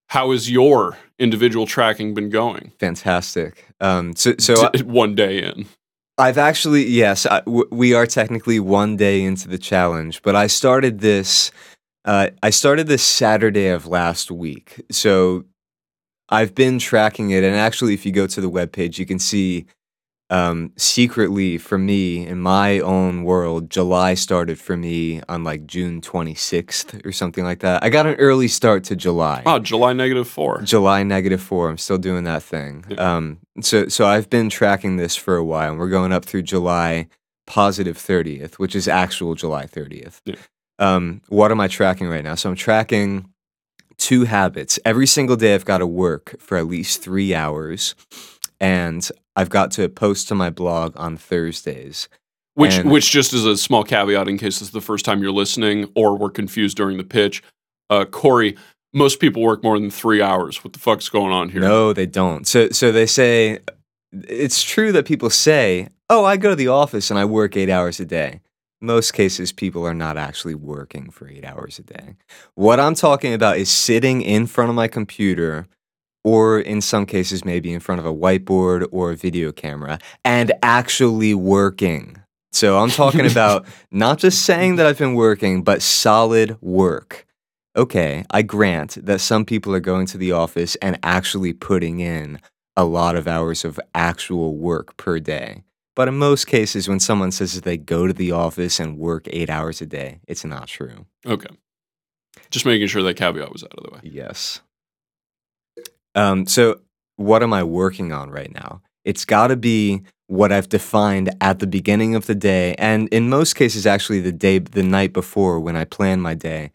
how 0.08 0.32
has 0.32 0.50
your 0.50 0.98
individual 1.20 1.66
tracking 1.66 2.14
been 2.14 2.30
going? 2.30 2.72
Fantastic. 2.80 3.66
Um, 3.82 4.16
so 4.16 4.36
so 4.40 4.70
I- 4.74 4.78
one 4.84 5.16
day 5.16 5.42
in. 5.44 5.66
I've 6.18 6.38
actually 6.38 6.86
yes, 6.86 7.26
I, 7.26 7.40
w- 7.42 7.68
we 7.72 7.94
are 7.94 8.06
technically 8.06 8.60
one 8.60 8.98
day 8.98 9.24
into 9.24 9.48
the 9.48 9.58
challenge, 9.58 10.22
but 10.22 10.36
I 10.36 10.48
started 10.48 11.00
this. 11.00 11.52
Uh, 12.06 12.30
I 12.44 12.50
started 12.50 12.88
this 12.88 13.04
Saturday 13.04 13.70
of 13.70 13.88
last 13.88 14.30
week, 14.30 14.82
so 14.92 15.46
I've 16.30 16.54
been 16.54 16.78
tracking 16.80 17.32
it. 17.32 17.44
And 17.44 17.56
actually, 17.56 17.94
if 17.94 18.06
you 18.06 18.12
go 18.12 18.28
to 18.28 18.42
the 18.42 18.50
webpage, 18.50 18.98
you 19.00 19.06
can 19.06 19.20
see 19.20 19.66
um, 20.34 20.72
secretly 20.78 21.58
for 21.60 21.78
me 21.78 22.26
in 22.26 22.40
my 22.40 22.80
own 22.80 23.24
world, 23.24 23.70
July 23.70 24.16
started 24.16 24.60
for 24.60 24.76
me 24.76 25.22
on 25.30 25.44
like 25.44 25.68
June 25.68 26.02
26th 26.02 27.06
or 27.06 27.12
something 27.12 27.44
like 27.44 27.60
that. 27.60 27.84
I 27.84 27.90
got 27.90 28.08
an 28.08 28.16
early 28.16 28.48
start 28.48 28.84
to 28.86 28.96
July. 28.96 29.44
Oh, 29.46 29.60
July 29.60 29.94
negative 29.94 30.28
four. 30.28 30.62
July 30.64 31.04
negative 31.04 31.42
four. 31.42 31.70
I'm 31.70 31.78
still 31.78 32.00
doing 32.00 32.24
that 32.24 32.42
thing. 32.42 32.84
Yeah. 32.90 33.16
Um, 33.16 33.40
so 33.62 33.88
so 33.88 34.08
I've 34.08 34.30
been 34.30 34.50
tracking 34.50 34.98
this 34.98 35.16
for 35.16 35.36
a 35.36 35.44
while, 35.44 35.70
and 35.70 35.80
we're 35.80 35.90
going 35.90 36.12
up 36.12 36.26
through 36.26 36.44
July 36.44 37.08
positive 37.46 37.94
positive 37.94 37.98
thirtieth, 37.98 38.58
which 38.58 38.76
is 38.76 38.88
actual 38.88 39.36
July 39.36 39.68
thirtieth. 39.68 40.22
Yeah. 40.26 40.36
Um, 40.80 41.22
what 41.30 41.52
am 41.52 41.60
I 41.60 41.68
tracking 41.68 42.08
right 42.08 42.24
now? 42.24 42.36
So 42.36 42.50
I'm 42.50 42.56
tracking 42.56 43.30
two 43.98 44.24
habits. 44.26 44.80
Every 44.84 45.06
single 45.06 45.36
day, 45.36 45.54
I've 45.54 45.66
got 45.66 45.78
to 45.78 45.88
work 45.88 46.36
for 46.40 46.58
at 46.58 46.66
least 46.68 47.04
three 47.04 47.36
hours, 47.36 47.96
and 48.60 49.10
I've 49.36 49.50
got 49.50 49.72
to 49.72 49.90
post 49.90 50.28
to 50.30 50.36
my 50.36 50.50
blog 50.50 50.94
on 50.98 51.18
Thursdays. 51.18 52.08
Which, 52.56 52.76
And- 52.76 52.92
which 52.92 53.10
just 53.10 53.34
as 53.34 53.46
a 53.46 53.58
small 53.58 53.84
caveat, 53.84 54.28
in 54.28 54.38
case 54.38 54.60
this 54.60 54.68
is 54.68 54.72
the 54.72 54.82
first 54.82 55.06
time 55.06 55.24
you're 55.24 55.32
listening 55.32 55.90
or 55.96 56.16
were 56.18 56.30
confused 56.30 56.78
during 56.78 56.98
the 56.98 57.04
pitch, 57.04 57.42
uh, 57.90 58.06
Corey, 58.06 58.56
most 58.94 59.20
people 59.20 59.42
work 59.42 59.64
more 59.64 59.80
than 59.80 59.90
three 59.90 60.22
hours. 60.22 60.64
What 60.64 60.74
the 60.74 60.80
fuck's 60.80 61.10
going 61.10 61.32
on 61.34 61.50
here? 61.50 61.62
No, 61.62 61.94
they 61.94 62.06
don't. 62.06 62.46
So 62.46 62.70
so 62.70 62.92
they 62.92 63.08
say 63.08 63.60
it's 64.12 64.62
true 64.62 64.92
that 64.92 65.06
people 65.06 65.32
say, 65.32 65.88
"Oh, 66.12 66.24
I 66.26 66.38
go 66.38 66.52
to 66.52 66.56
the 66.56 66.68
office 66.68 67.10
and 67.10 67.18
I 67.20 67.26
work 67.26 67.58
8 67.58 67.70
hours 67.72 68.00
a 68.00 68.06
day." 68.06 68.42
Most 68.82 69.14
cases 69.14 69.52
people 69.52 69.84
are 69.88 69.96
not 69.96 70.18
actually 70.18 70.54
working 70.56 71.10
for 71.10 71.28
8 71.28 71.44
hours 71.44 71.80
a 71.80 71.84
day. 71.84 72.16
What 72.54 72.80
I'm 72.80 72.94
talking 72.94 73.34
about 73.34 73.58
is 73.58 73.70
sitting 73.70 74.22
in 74.22 74.46
front 74.46 74.70
of 74.70 74.76
my 74.76 74.88
computer 74.88 75.66
or 76.24 76.60
in 76.60 76.82
some 76.82 77.06
cases 77.06 77.44
maybe 77.44 77.74
in 77.74 77.80
front 77.80 78.00
of 78.00 78.06
a 78.06 78.14
whiteboard 78.14 78.88
or 78.92 79.12
a 79.12 79.16
video 79.16 79.52
camera 79.52 80.00
and 80.24 80.52
actually 80.62 81.34
working. 81.34 82.22
So 82.52 82.80
I'm 82.80 82.90
talking 82.90 83.26
about 83.32 83.66
not 83.92 84.20
just 84.20 84.44
saying 84.46 84.78
that 84.78 84.86
I've 84.86 84.98
been 84.98 85.16
working, 85.16 85.64
but 85.64 85.82
solid 85.82 86.58
work 86.62 87.26
okay, 87.76 88.26
I 88.30 88.42
grant 88.42 88.98
that 89.06 89.22
some 89.22 89.46
people 89.46 89.74
are 89.74 89.80
going 89.80 90.06
to 90.08 90.18
the 90.18 90.32
office 90.32 90.76
and 90.76 91.00
actually 91.04 91.54
putting 91.54 92.00
in 92.00 92.40
a 92.76 92.84
lot 92.84 93.16
of 93.16 93.28
hours 93.28 93.66
of 93.66 93.80
actual 93.94 94.56
work 94.56 94.98
per 94.98 95.20
day. 95.20 95.64
But 95.96 96.08
in 96.08 96.18
most 96.18 96.48
cases, 96.48 96.88
when 96.88 97.00
someone 97.00 97.32
says 97.32 97.54
that 97.54 97.64
they 97.64 97.78
go 97.78 98.08
to 98.08 98.14
the 98.14 98.32
office 98.32 98.80
and 98.80 98.98
work 98.98 99.28
eight 99.30 99.50
hours 99.50 99.80
a 99.82 99.86
day, 99.86 100.22
it's 100.28 100.44
not 100.44 100.68
true. 100.68 101.06
Okay. 101.26 101.50
Just 102.50 102.66
making 102.66 102.88
sure 102.88 103.04
that 103.04 103.16
caveat 103.16 103.52
was 103.52 103.64
out 103.64 103.74
of 103.78 103.84
the 103.84 103.92
way. 103.92 104.00
Yes. 104.04 104.62
Um, 106.16 106.46
so, 106.46 106.82
what 107.18 107.44
am 107.44 107.54
I 107.54 107.64
working 107.64 108.12
on 108.12 108.30
right 108.30 108.54
now? 108.54 108.82
It's 109.06 109.26
got 109.26 109.48
to 109.48 109.56
be 109.56 110.04
what 110.28 110.52
I've 110.52 110.70
defined 110.70 111.36
at 111.42 111.60
the 111.60 111.68
beginning 111.68 112.16
of 112.16 112.26
the 112.26 112.36
day, 112.36 112.76
and 112.76 113.08
in 113.10 113.30
most 113.30 113.56
cases, 113.56 113.86
actually, 113.86 114.22
the 114.22 114.32
day, 114.32 114.60
the 114.60 114.84
night 114.84 115.14
before 115.14 115.60
when 115.60 115.76
I 115.76 115.86
plan 115.86 116.22
my 116.22 116.34
day, 116.34 116.72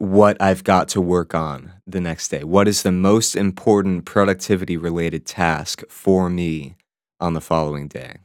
what 0.00 0.40
I've 0.40 0.64
got 0.64 0.88
to 0.88 1.00
work 1.00 1.34
on 1.34 1.72
the 1.86 2.00
next 2.00 2.28
day. 2.28 2.42
What 2.42 2.66
is 2.66 2.82
the 2.82 2.92
most 2.92 3.36
important 3.36 4.06
productivity 4.06 4.78
related 4.78 5.26
task 5.26 5.82
for 5.90 6.30
me 6.30 6.76
on 7.20 7.34
the 7.34 7.40
following 7.40 7.86
day? 7.86 8.16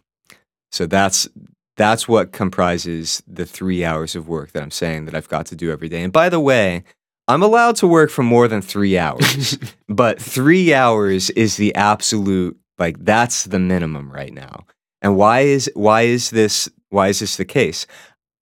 So 0.71 0.85
that's 0.85 1.27
that's 1.75 2.07
what 2.07 2.31
comprises 2.31 3.21
the 3.27 3.45
three 3.45 3.83
hours 3.83 4.15
of 4.15 4.29
work 4.29 4.53
that 4.53 4.63
I'm 4.63 4.71
saying 4.71 5.05
that 5.05 5.15
I've 5.15 5.27
got 5.27 5.45
to 5.47 5.55
do 5.55 5.69
every 5.69 5.89
day. 5.89 6.01
And 6.01 6.13
by 6.13 6.29
the 6.29 6.39
way, 6.39 6.85
I'm 7.27 7.41
allowed 7.41 7.75
to 7.77 7.87
work 7.87 8.11
for 8.11 8.23
more 8.23 8.47
than 8.47 8.61
three 8.61 8.97
hours, 8.97 9.57
but 9.87 10.21
three 10.21 10.73
hours 10.73 11.29
is 11.31 11.57
the 11.57 11.73
absolute 11.75 12.57
like 12.77 13.03
that's 13.03 13.45
the 13.45 13.59
minimum 13.59 14.11
right 14.11 14.33
now. 14.33 14.65
And 15.01 15.15
why 15.17 15.41
is 15.41 15.69
why 15.73 16.03
is 16.03 16.29
this 16.29 16.69
why 16.89 17.07
is 17.07 17.19
this 17.19 17.37
the 17.37 17.45
case? 17.45 17.87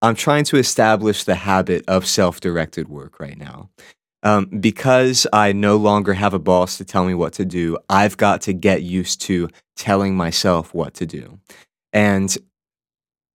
I'm 0.01 0.15
trying 0.15 0.43
to 0.45 0.57
establish 0.57 1.23
the 1.23 1.35
habit 1.35 1.85
of 1.87 2.05
self-directed 2.05 2.89
work 2.89 3.19
right 3.19 3.37
now. 3.37 3.69
Um, 4.21 4.45
because 4.45 5.27
I 5.33 5.51
no 5.51 5.75
longer 5.77 6.13
have 6.13 6.33
a 6.33 6.39
boss 6.39 6.77
to 6.77 6.85
tell 6.85 7.05
me 7.05 7.13
what 7.13 7.33
to 7.33 7.45
do, 7.45 7.77
I've 7.89 8.15
got 8.17 8.41
to 8.41 8.53
get 8.53 8.81
used 8.81 9.21
to 9.21 9.49
telling 9.75 10.15
myself 10.15 10.73
what 10.73 10.93
to 10.95 11.05
do. 11.05 11.39
And 11.91 12.35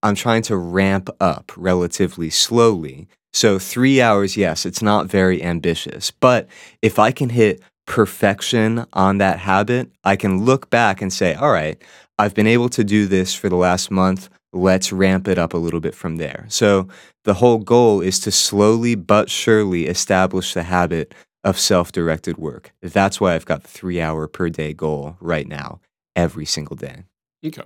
I'm 0.03 0.15
trying 0.15 0.43
to 0.43 0.57
ramp 0.57 1.11
up 1.21 1.53
relatively 1.57 2.31
slowly. 2.31 3.09
So, 3.33 3.59
three 3.59 4.01
hours, 4.01 4.37
yes, 4.37 4.65
it's 4.65 4.83
not 4.83 5.07
very 5.07 5.43
ambitious. 5.43 6.11
But 6.11 6.49
if 6.83 6.99
I 6.99 7.11
can 7.11 7.29
hit 7.29 7.63
perfection 7.87 8.87
on 8.93 9.19
that 9.19 9.39
habit, 9.39 9.91
I 10.05 10.17
can 10.17 10.45
look 10.45 10.71
back 10.71 11.01
and 11.03 11.13
say, 11.13 11.35
all 11.35 11.53
right, 11.53 11.81
I've 12.19 12.35
been 12.35 12.47
able 12.47 12.69
to 12.71 12.85
do 12.85 13.07
this 13.07 13.35
for 13.35 13.49
the 13.49 13.57
last 13.57 13.91
month. 13.91 14.29
Let's 14.53 14.93
ramp 14.93 15.29
it 15.29 15.39
up 15.39 15.53
a 15.53 15.59
little 15.59 15.81
bit 15.81 15.95
from 15.95 16.17
there. 16.17 16.47
So, 16.49 16.89
the 17.25 17.35
whole 17.35 17.59
goal 17.59 18.01
is 18.01 18.19
to 18.21 18.31
slowly 18.31 18.95
but 18.95 19.31
surely 19.31 19.87
establish 19.87 20.55
the 20.55 20.63
habit 20.63 21.15
of 21.45 21.59
self 21.59 21.93
directed 21.93 22.39
work. 22.39 22.73
That's 22.81 23.21
why 23.21 23.35
I've 23.35 23.47
got 23.47 23.63
the 23.63 23.69
three 23.69 24.01
hour 24.01 24.27
per 24.27 24.49
day 24.49 24.73
goal 24.73 25.17
right 25.21 25.47
now, 25.47 25.81
every 26.17 26.47
single 26.47 26.77
day. 26.77 27.05
Okay. 27.45 27.63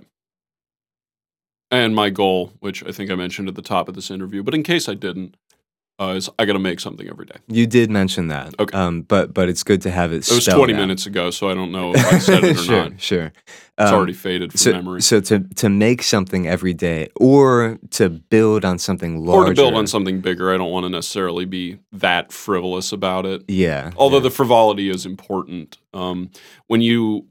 And 1.71 1.95
my 1.95 2.11
goal, 2.11 2.53
which 2.59 2.83
I 2.83 2.91
think 2.91 3.09
I 3.09 3.15
mentioned 3.15 3.47
at 3.47 3.55
the 3.55 3.63
top 3.63 3.89
of 3.89 3.95
this 3.95 4.11
interview, 4.11 4.43
but 4.43 4.53
in 4.53 4.61
case 4.61 4.87
I 4.87 4.93
didn't, 4.93 5.35
uh, 5.99 6.13
is 6.17 6.29
I 6.39 6.45
got 6.45 6.53
to 6.53 6.59
make 6.59 6.79
something 6.79 7.07
every 7.07 7.25
day. 7.25 7.35
You 7.47 7.67
did 7.67 7.89
mention 7.91 8.27
that. 8.29 8.53
Okay. 8.59 8.77
Um, 8.77 9.03
but 9.03 9.33
but 9.33 9.47
it's 9.49 9.63
good 9.63 9.81
to 9.83 9.91
have 9.91 10.11
it. 10.11 10.27
It 10.27 10.33
was 10.33 10.45
20 10.45 10.73
out. 10.73 10.77
minutes 10.77 11.05
ago, 11.05 11.29
so 11.29 11.49
I 11.49 11.53
don't 11.53 11.71
know 11.71 11.93
if 11.93 12.05
I 12.05 12.17
said 12.17 12.43
it 12.43 12.57
or 12.57 12.59
sure, 12.59 12.75
not. 12.89 13.01
sure. 13.01 13.19
Sure. 13.19 13.31
It's 13.77 13.89
Um, 13.91 13.93
already 13.95 14.13
faded 14.13 14.51
from 14.51 14.57
so, 14.57 14.71
memory. 14.71 15.01
so 15.01 15.19
to 15.21 15.39
to 15.55 15.69
make 15.69 16.03
something 16.03 16.47
every 16.47 16.73
day, 16.73 17.09
or 17.15 17.79
to 17.91 18.09
build 18.09 18.65
on 18.65 18.79
something 18.79 19.23
larger, 19.25 19.51
or 19.51 19.53
to 19.55 19.61
build 19.61 19.73
on 19.75 19.87
something 19.87 20.19
bigger. 20.21 20.53
I 20.53 20.57
don't 20.57 20.71
want 20.71 20.85
to 20.85 20.89
necessarily 20.89 21.45
be 21.45 21.79
that 21.91 22.31
frivolous 22.31 22.91
about 22.91 23.25
it. 23.25 23.43
Yeah. 23.47 23.91
Although 23.95 24.17
yeah. 24.17 24.23
the 24.23 24.31
frivolity 24.31 24.89
is 24.89 25.05
important. 25.05 25.77
Um, 25.93 26.31
when 26.67 26.81
you 26.81 27.27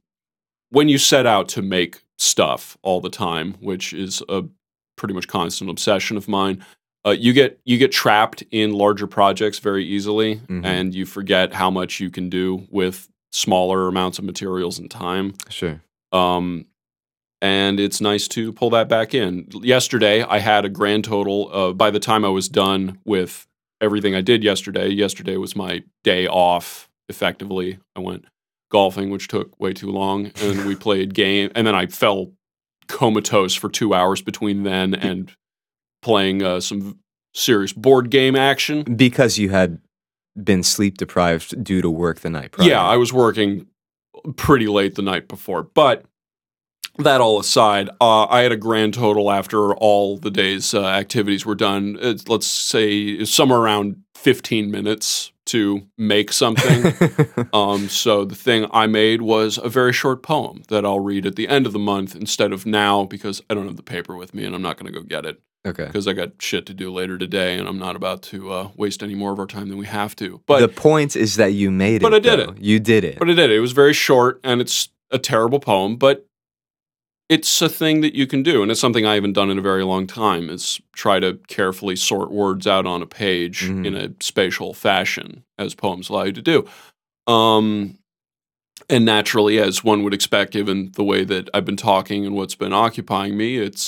when 0.71 0.89
you 0.89 0.99
set 0.99 1.27
out 1.27 1.49
to 1.51 1.63
make 1.63 2.01
stuff 2.19 2.79
all 2.83 3.01
the 3.01 3.11
time, 3.11 3.55
which 3.61 3.93
is 3.93 4.23
a 4.29 4.45
pretty 4.97 5.15
much 5.15 5.27
constant 5.29 5.69
obsession 5.69 6.17
of 6.17 6.29
mine, 6.29 6.65
uh, 7.07 7.11
you 7.11 7.33
get 7.33 7.59
you 7.65 7.79
get 7.79 7.91
trapped 7.93 8.43
in 8.51 8.73
larger 8.73 9.07
projects 9.07 9.59
very 9.59 9.85
easily, 9.85 10.37
Mhm. 10.49 10.65
and 10.65 10.95
you 10.95 11.05
forget 11.07 11.55
how 11.55 11.71
much 11.71 12.01
you 12.01 12.11
can 12.11 12.29
do 12.29 12.67
with 12.71 13.09
smaller 13.33 13.89
amounts 13.89 14.19
of 14.19 14.25
materials 14.25 14.79
and 14.79 14.91
time. 14.91 15.35
sure. 15.49 15.83
Um, 16.13 16.67
and 17.41 17.81
it's 17.81 18.01
nice 18.01 18.29
to 18.29 18.53
pull 18.53 18.71
that 18.71 18.89
back 18.89 19.15
in. 19.15 19.49
Yesterday, 19.63 20.23
I 20.23 20.39
had 20.39 20.65
a 20.65 20.69
grand 20.69 21.05
total. 21.05 21.51
Uh, 21.53 21.73
by 21.73 21.91
the 21.91 21.99
time 21.99 22.25
I 22.25 22.29
was 22.29 22.49
done 22.49 22.99
with 23.05 23.47
everything 23.81 24.15
I 24.15 24.21
did 24.21 24.45
yesterday, 24.45 24.89
yesterday 24.89 25.37
was 25.39 25.57
my 25.57 25.83
day 26.05 26.27
off. 26.29 26.89
Effectively, 27.09 27.79
I 27.97 28.01
went 28.01 28.27
golfing, 28.71 29.11
which 29.11 29.27
took 29.29 29.59
way 29.59 29.73
too 29.73 29.91
long, 29.91 30.31
and 30.41 30.67
we 30.67 30.77
played 30.87 31.15
game. 31.15 31.51
And 31.55 31.67
then 31.67 31.75
I 31.75 31.87
fell 31.87 32.33
comatose 32.87 33.55
for 33.55 33.69
two 33.69 33.93
hours 33.95 34.23
between 34.23 34.63
then 34.63 34.95
and 34.95 35.33
playing 36.03 36.43
uh, 36.43 36.61
some 36.61 36.99
serious 37.35 37.73
board 37.73 38.11
game 38.11 38.37
action. 38.37 38.83
Because 38.85 39.39
you 39.39 39.51
had 39.51 39.79
been 40.43 40.63
sleep 40.63 40.99
deprived 40.99 41.63
due 41.63 41.83
to 41.83 41.91
work 41.91 42.21
the 42.21 42.31
night 42.31 42.53
prior. 42.53 42.69
Yeah, 42.69 42.83
I 42.83 42.97
was 42.97 43.13
working 43.13 43.67
pretty 44.37 44.67
late 44.67 44.95
the 44.95 45.03
night 45.03 45.29
before. 45.29 45.63
But 45.63 46.05
that 46.99 47.21
all 47.21 47.41
aside, 47.41 47.89
uh, 48.01 48.27
I 48.27 48.43
had 48.43 48.53
a 48.53 48.57
grand 48.57 48.95
total 48.95 49.31
after 49.31 49.75
all 49.75 50.19
the 50.19 50.31
day's 50.31 50.75
uh, 50.75 50.85
activities 50.85 51.47
were 51.47 51.55
done. 51.55 51.97
It's, 52.01 52.29
let's 52.29 52.47
say 52.47 53.25
somewhere 53.25 53.59
around 53.59 54.03
15 54.15 54.71
minutes 54.71 55.33
to 55.47 55.83
make 55.99 56.33
something. 56.33 56.95
um, 57.53 57.89
so 57.89 58.25
the 58.25 58.35
thing 58.35 58.67
I 58.73 58.87
made 58.87 59.23
was 59.23 59.59
a 59.59 59.69
very 59.69 59.93
short 59.93 60.23
poem 60.23 60.63
that 60.69 60.85
I'll 60.85 61.01
read 61.01 61.27
at 61.27 61.37
the 61.37 61.49
end 61.49 61.67
of 61.67 61.73
the 61.73 61.79
month 61.79 62.15
instead 62.15 62.53
of 62.53 62.65
now 62.65 63.05
because 63.05 63.43
I 63.51 63.55
don't 63.55 63.67
have 63.67 63.77
the 63.77 63.83
paper 63.83 64.17
with 64.17 64.35
me 64.35 64.45
and 64.45 64.55
I'm 64.55 64.63
not 64.63 64.77
going 64.77 64.93
to 64.93 64.99
go 64.99 65.05
get 65.05 65.27
it 65.27 65.41
okay. 65.67 65.87
because 65.87 66.07
I 66.09 66.13
got 66.13 66.31
shit 66.41 66.67
to 66.67 66.75
do 66.75 66.93
later 66.93 67.19
today 67.19 67.59
and 67.59 67.69
I'm 67.69 67.79
not 67.79 67.97
about 67.97 68.23
to 68.25 68.53
uh, 68.53 68.69
waste 68.77 69.03
any 69.03 69.15
more 69.15 69.33
of 69.33 69.39
our 69.39 69.47
time 69.47 69.69
than 69.69 69.79
we 69.79 69.87
have 69.87 70.15
to. 70.17 70.41
But 70.47 70.61
the 70.61 70.69
point 70.69 71.17
is 71.17 71.37
that 71.37 71.53
you 71.53 71.71
made 71.71 71.97
it. 71.97 72.03
But 72.03 72.15
I 72.15 72.19
did 72.19 72.39
though. 72.39 72.53
it. 72.53 72.61
You 72.61 72.81
did 72.81 73.05
it. 73.05 73.19
But 73.19 73.29
I 73.31 73.35
did. 73.35 73.51
It 73.51 73.57
It 73.57 73.61
was 73.61 73.73
very 73.73 73.93
short 73.93 74.41
and 74.45 74.61
it's 74.61 74.89
a 75.11 75.19
terrible 75.19 75.61
poem, 75.61 75.97
but 75.97 76.27
it's 77.29 77.63
a 77.63 77.69
thing 77.69 78.03
that 78.03 78.15
you 78.15 78.27
can 78.27 78.43
do. 78.43 78.63
And 78.63 78.71
it's 78.71 78.81
something 78.81 79.07
I 79.07 79.15
haven't 79.15 79.33
done 79.33 79.51
in 79.51 79.59
a 79.59 79.63
very 79.63 79.85
long 79.85 80.07
time 80.07 80.51
is 80.51 80.81
try 80.93 81.19
to 81.21 81.39
carefully 81.49 81.97
sort 81.97 82.31
words 82.31 82.67
out 82.67 82.87
on 82.87 83.01
a 83.01 83.07
page 83.07 83.63
Mhm. 83.63 83.87
in 83.87 83.95
a 83.97 84.11
spatial 84.21 84.75
fashion 84.75 85.45
as 85.59 85.75
poems 85.75 86.11
allow 86.11 86.25
you 86.25 86.33
to 86.33 86.43
do. 86.43 86.67
Um, 87.27 87.99
and 88.91 89.05
naturally, 89.05 89.59
as 89.59 89.83
one 89.85 90.03
would 90.03 90.13
expect, 90.13 90.53
given 90.53 90.91
the 90.97 91.05
way 91.05 91.25
that 91.25 91.49
I've 91.55 91.65
been 91.65 91.77
talking 91.77 92.27
and 92.27 92.35
what's 92.35 92.57
been 92.57 92.73
occupying 92.73 93.37
me, 93.37 93.57
it's 93.59 93.81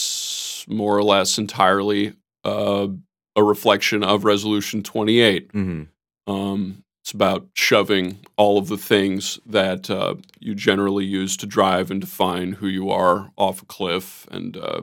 more 0.68 0.96
or 0.96 1.02
less 1.02 1.38
entirely 1.38 2.14
uh, 2.44 2.88
a 3.36 3.42
reflection 3.42 4.02
of 4.04 4.24
Resolution 4.24 4.82
28. 4.82 5.50
hmm 5.52 5.82
Um, 6.26 6.84
it's 7.02 7.12
about 7.12 7.48
shoving 7.54 8.20
all 8.38 8.56
of 8.56 8.68
the 8.68 8.78
things 8.78 9.38
that 9.44 9.90
uh, 9.90 10.14
you 10.40 10.54
generally 10.54 11.04
use 11.04 11.36
to 11.36 11.46
drive 11.46 11.90
and 11.90 12.00
define 12.00 12.52
who 12.52 12.66
you 12.66 12.88
are 12.88 13.30
off 13.36 13.60
a 13.60 13.66
cliff 13.66 14.26
and 14.30 14.56
uh, 14.56 14.82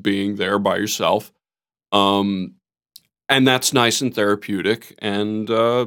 being 0.00 0.36
there 0.36 0.60
by 0.60 0.76
yourself. 0.76 1.32
Um, 1.90 2.54
and 3.28 3.46
that's 3.46 3.72
nice 3.72 4.00
and 4.00 4.14
therapeutic. 4.14 4.94
And 4.98 5.50
uh, 5.50 5.86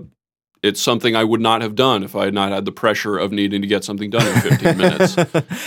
it's 0.61 0.81
something 0.81 1.15
I 1.15 1.23
would 1.23 1.41
not 1.41 1.61
have 1.61 1.75
done 1.75 2.03
if 2.03 2.15
I 2.17 2.25
had 2.25 2.33
not 2.33 2.51
had 2.51 2.65
the 2.65 2.71
pressure 2.73 3.17
of 3.17 3.31
needing 3.31 3.61
to 3.61 3.67
get 3.67 3.85
something 3.85 4.09
done 4.09 4.27
in 4.27 4.41
15 4.41 4.77
minutes. 4.77 5.15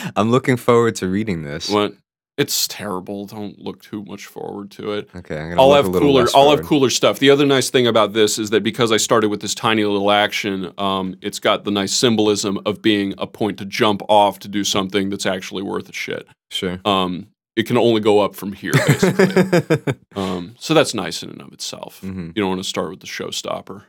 I'm 0.17 0.31
looking 0.31 0.59
forward 0.59 0.97
to 0.97 1.09
reading 1.09 1.45
this. 1.45 1.71
What? 1.71 1.95
It's 2.39 2.69
terrible. 2.69 3.27
Don't 3.27 3.59
look 3.59 3.83
too 3.83 4.05
much 4.05 4.27
forward 4.27 4.71
to 4.73 4.93
it. 4.93 5.11
Okay, 5.15 5.37
I'm 5.37 5.49
gonna 5.51 5.61
I'll 5.61 5.71
look 5.71 5.85
have 5.85 5.93
cooler. 5.93 6.27
I'll 6.37 6.51
have 6.51 6.65
cooler 6.65 6.89
stuff. 6.89 7.19
The 7.19 7.31
other 7.31 7.45
nice 7.45 7.69
thing 7.69 7.89
about 7.89 8.13
this 8.13 8.39
is 8.39 8.51
that 8.51 8.63
because 8.63 8.93
I 8.93 8.97
started 8.97 9.29
with 9.29 9.41
this 9.41 9.57
tiny 9.57 9.85
little 9.85 10.13
action, 10.13 10.73
um, 10.79 11.17
it's 11.21 11.41
got 11.41 11.65
the 11.65 11.73
nice 11.73 11.93
symbolism 11.93 12.61
of 12.65 12.81
being 12.81 13.13
a 13.19 13.27
point 13.27 13.59
to 13.59 13.65
jump 13.65 14.03
off 14.09 14.39
to 14.39 14.49
do 14.49 14.63
something 14.63 15.11
that's 15.11 15.27
actually 15.27 15.65
worth 15.65 15.89
a 15.89 15.93
shit. 15.93 16.29
Sure. 16.53 16.79
Um, 16.85 17.27
it 17.57 17.67
can 17.67 17.77
only 17.77 18.01
go 18.01 18.21
up 18.21 18.37
from 18.37 18.53
here, 18.53 18.71
basically. 18.87 19.95
um, 20.17 20.55
so 20.61 20.75
that's 20.75 20.95
nice 20.95 21.25
in 21.25 21.31
and 21.31 21.43
of 21.43 21.53
itself. 21.53 22.01
Mhm. 22.03 22.29
You 22.29 22.43
don't 22.43 22.51
want 22.51 22.63
to 22.63 22.69
start 22.69 22.91
with 22.91 23.01
the 23.01 23.09
showstopper. 23.09 23.83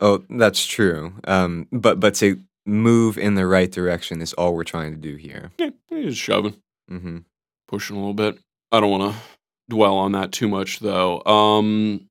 Oh, 0.00 0.24
that's 0.30 0.64
true. 0.64 1.12
Um, 1.24 1.68
but 1.70 2.00
but 2.00 2.14
to 2.16 2.40
move 2.64 3.18
in 3.18 3.34
the 3.34 3.46
right 3.46 3.70
direction 3.70 4.22
is 4.22 4.32
all 4.32 4.54
we're 4.54 4.64
trying 4.64 4.92
to 4.92 4.96
do 4.96 5.16
here. 5.16 5.50
Yeah, 5.58 5.70
just 5.90 6.18
shoving, 6.18 6.54
hmm 6.88 7.18
pushing 7.72 7.96
a 7.96 7.98
little 7.98 8.14
bit. 8.14 8.38
I 8.70 8.80
don't 8.80 8.90
want 8.90 9.14
to 9.14 9.20
dwell 9.70 9.96
on 9.96 10.12
that 10.12 10.30
too 10.30 10.46
much, 10.46 10.80
though. 10.80 11.24
Um, 11.24 12.08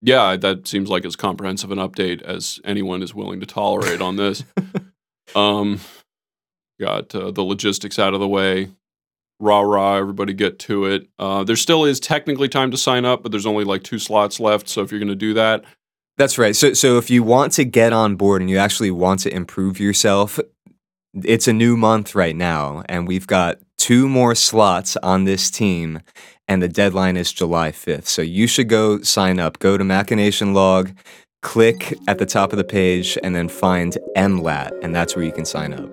yeah, 0.00 0.36
that 0.36 0.66
seems 0.66 0.88
like 0.88 1.04
as 1.04 1.16
comprehensive 1.16 1.70
an 1.70 1.78
update 1.78 2.22
as 2.22 2.60
anyone 2.64 3.02
is 3.02 3.14
willing 3.14 3.40
to 3.40 3.46
tolerate 3.46 4.00
on 4.00 4.16
this. 4.16 4.42
Um, 5.34 5.80
got 6.80 7.12
uh, 7.12 7.32
the 7.32 7.42
logistics 7.42 7.98
out 7.98 8.14
of 8.14 8.20
the 8.20 8.28
way. 8.28 8.70
Rah 9.40 9.60
rah! 9.60 9.96
Everybody 9.96 10.32
get 10.34 10.60
to 10.60 10.84
it. 10.86 11.08
Uh, 11.18 11.42
there 11.42 11.56
still 11.56 11.84
is 11.84 11.98
technically 11.98 12.48
time 12.48 12.70
to 12.70 12.76
sign 12.76 13.04
up, 13.04 13.24
but 13.24 13.32
there's 13.32 13.44
only 13.44 13.64
like 13.64 13.82
two 13.82 13.98
slots 13.98 14.38
left. 14.38 14.68
So 14.68 14.82
if 14.82 14.92
you're 14.92 15.00
going 15.00 15.08
to 15.08 15.16
do 15.16 15.34
that, 15.34 15.64
That's 16.16 16.38
right. 16.38 16.54
So 16.54 16.74
so 16.74 16.96
if 16.96 17.10
you 17.10 17.24
want 17.24 17.52
to 17.54 17.64
get 17.64 17.92
on 17.92 18.14
board 18.14 18.40
and 18.40 18.48
you 18.48 18.56
actually 18.56 18.92
want 18.92 19.18
to 19.20 19.34
improve 19.34 19.80
yourself, 19.80 20.38
it's 21.12 21.48
a 21.48 21.52
new 21.52 21.76
month 21.76 22.14
right 22.14 22.36
now, 22.36 22.84
and 22.88 23.08
we've 23.08 23.26
got 23.26 23.58
two 23.86 24.08
more 24.08 24.34
slots 24.34 24.96
on 24.96 25.22
this 25.22 25.48
team, 25.48 26.00
and 26.48 26.60
the 26.60 26.66
deadline 26.66 27.16
is 27.16 27.32
July 27.32 27.70
5th. 27.70 28.08
So 28.08 28.20
you 28.20 28.48
should 28.48 28.68
go 28.68 29.00
sign 29.02 29.38
up. 29.38 29.60
Go 29.60 29.78
to 29.78 29.84
Machination 29.84 30.52
Log, 30.54 30.90
click 31.40 31.96
at 32.08 32.18
the 32.18 32.26
top 32.26 32.52
of 32.52 32.58
the 32.58 32.64
page, 32.64 33.16
and 33.22 33.32
then 33.32 33.48
find 33.48 33.96
MLAT, 34.16 34.72
and 34.82 34.92
that's 34.92 35.14
where 35.14 35.24
you 35.24 35.30
can 35.30 35.44
sign 35.44 35.72
up. 35.72 35.88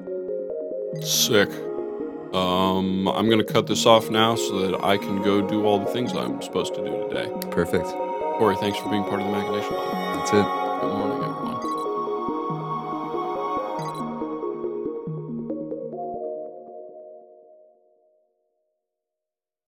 sick. 1.04 1.50
Um, 2.34 3.08
I'm 3.10 3.28
going 3.28 3.38
to 3.38 3.54
cut 3.54 3.68
this 3.68 3.86
off 3.86 4.10
now 4.10 4.38
so 4.38 4.72
that 4.72 4.84
I 4.84 4.98
can 4.98 5.22
go 5.22 5.48
do 5.48 5.64
all 5.64 5.78
the 5.78 5.92
things 5.92 6.14
I'm 6.14 6.42
supposed 6.42 6.74
to 6.74 6.84
do 6.84 7.08
today. 7.10 7.32
Perfect. 7.52 7.86
Corey, 8.40 8.56
thanks 8.56 8.80
for 8.80 8.90
being 8.90 9.04
part 9.04 9.22
of 9.22 9.28
the 9.28 9.32
Machination 9.32 9.72
Lab. 9.72 10.18
That's 10.18 10.32
it. 10.32 10.82
Good 10.82 10.98
morning. 10.98 11.23